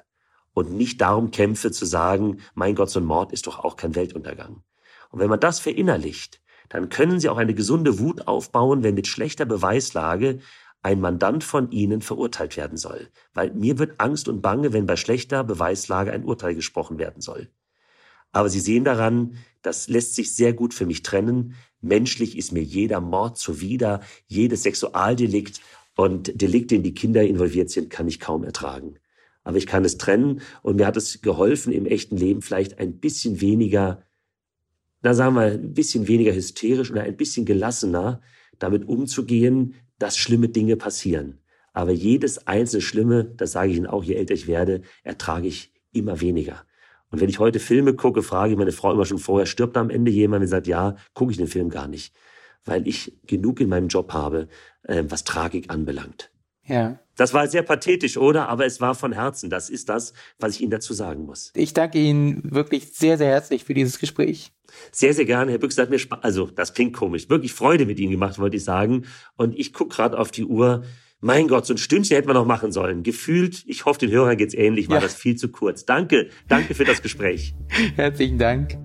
[0.54, 3.94] und nicht darum kämpfe zu sagen, mein Gott, so ein Mord ist doch auch kein
[3.94, 4.62] Weltuntergang.
[5.10, 9.06] Und wenn man das verinnerlicht, dann können Sie auch eine gesunde Wut aufbauen, wenn mit
[9.06, 10.40] schlechter Beweislage
[10.82, 13.08] ein Mandant von Ihnen verurteilt werden soll.
[13.32, 17.48] Weil mir wird Angst und Bange, wenn bei schlechter Beweislage ein Urteil gesprochen werden soll.
[18.32, 21.54] Aber Sie sehen daran, das lässt sich sehr gut für mich trennen.
[21.80, 25.60] Menschlich ist mir jeder Mord zuwider, jedes Sexualdelikt
[25.96, 28.98] und Delikte, in die Kinder involviert sind, kann ich kaum ertragen
[29.44, 32.98] aber ich kann es trennen und mir hat es geholfen, im echten Leben vielleicht ein
[32.98, 34.02] bisschen weniger,
[35.02, 38.20] na sagen wir, ein bisschen weniger hysterisch oder ein bisschen gelassener
[38.58, 41.38] damit umzugehen, dass schlimme Dinge passieren.
[41.72, 45.72] Aber jedes einzelne Schlimme, das sage ich Ihnen auch, je älter ich werde, ertrage ich
[45.92, 46.64] immer weniger.
[47.10, 49.90] Und wenn ich heute Filme gucke, frage ich meine Frau immer schon vorher, stirbt am
[49.90, 52.14] Ende jemand und sagt, ja, gucke ich den Film gar nicht.
[52.64, 54.48] Weil ich genug in meinem Job habe,
[54.84, 56.30] äh, was Tragik anbelangt.
[56.64, 56.98] Ja.
[57.16, 58.48] Das war sehr pathetisch, oder?
[58.48, 59.50] Aber es war von Herzen.
[59.50, 61.52] Das ist das, was ich Ihnen dazu sagen muss.
[61.54, 64.52] Ich danke Ihnen wirklich sehr, sehr herzlich für dieses Gespräch.
[64.90, 65.52] Sehr, sehr gerne.
[65.52, 68.56] Herr Büchs hat mir Spaß, also das klingt komisch, wirklich Freude mit Ihnen gemacht, wollte
[68.56, 69.04] ich sagen.
[69.36, 70.84] Und ich gucke gerade auf die Uhr.
[71.20, 73.02] Mein Gott, so ein Stündchen hätten wir noch machen sollen.
[73.02, 75.02] Gefühlt, ich hoffe, den Hörern geht's ähnlich, war ja.
[75.02, 75.86] das viel zu kurz.
[75.86, 77.54] Danke, danke für das Gespräch.
[77.96, 78.76] Herzlichen Dank.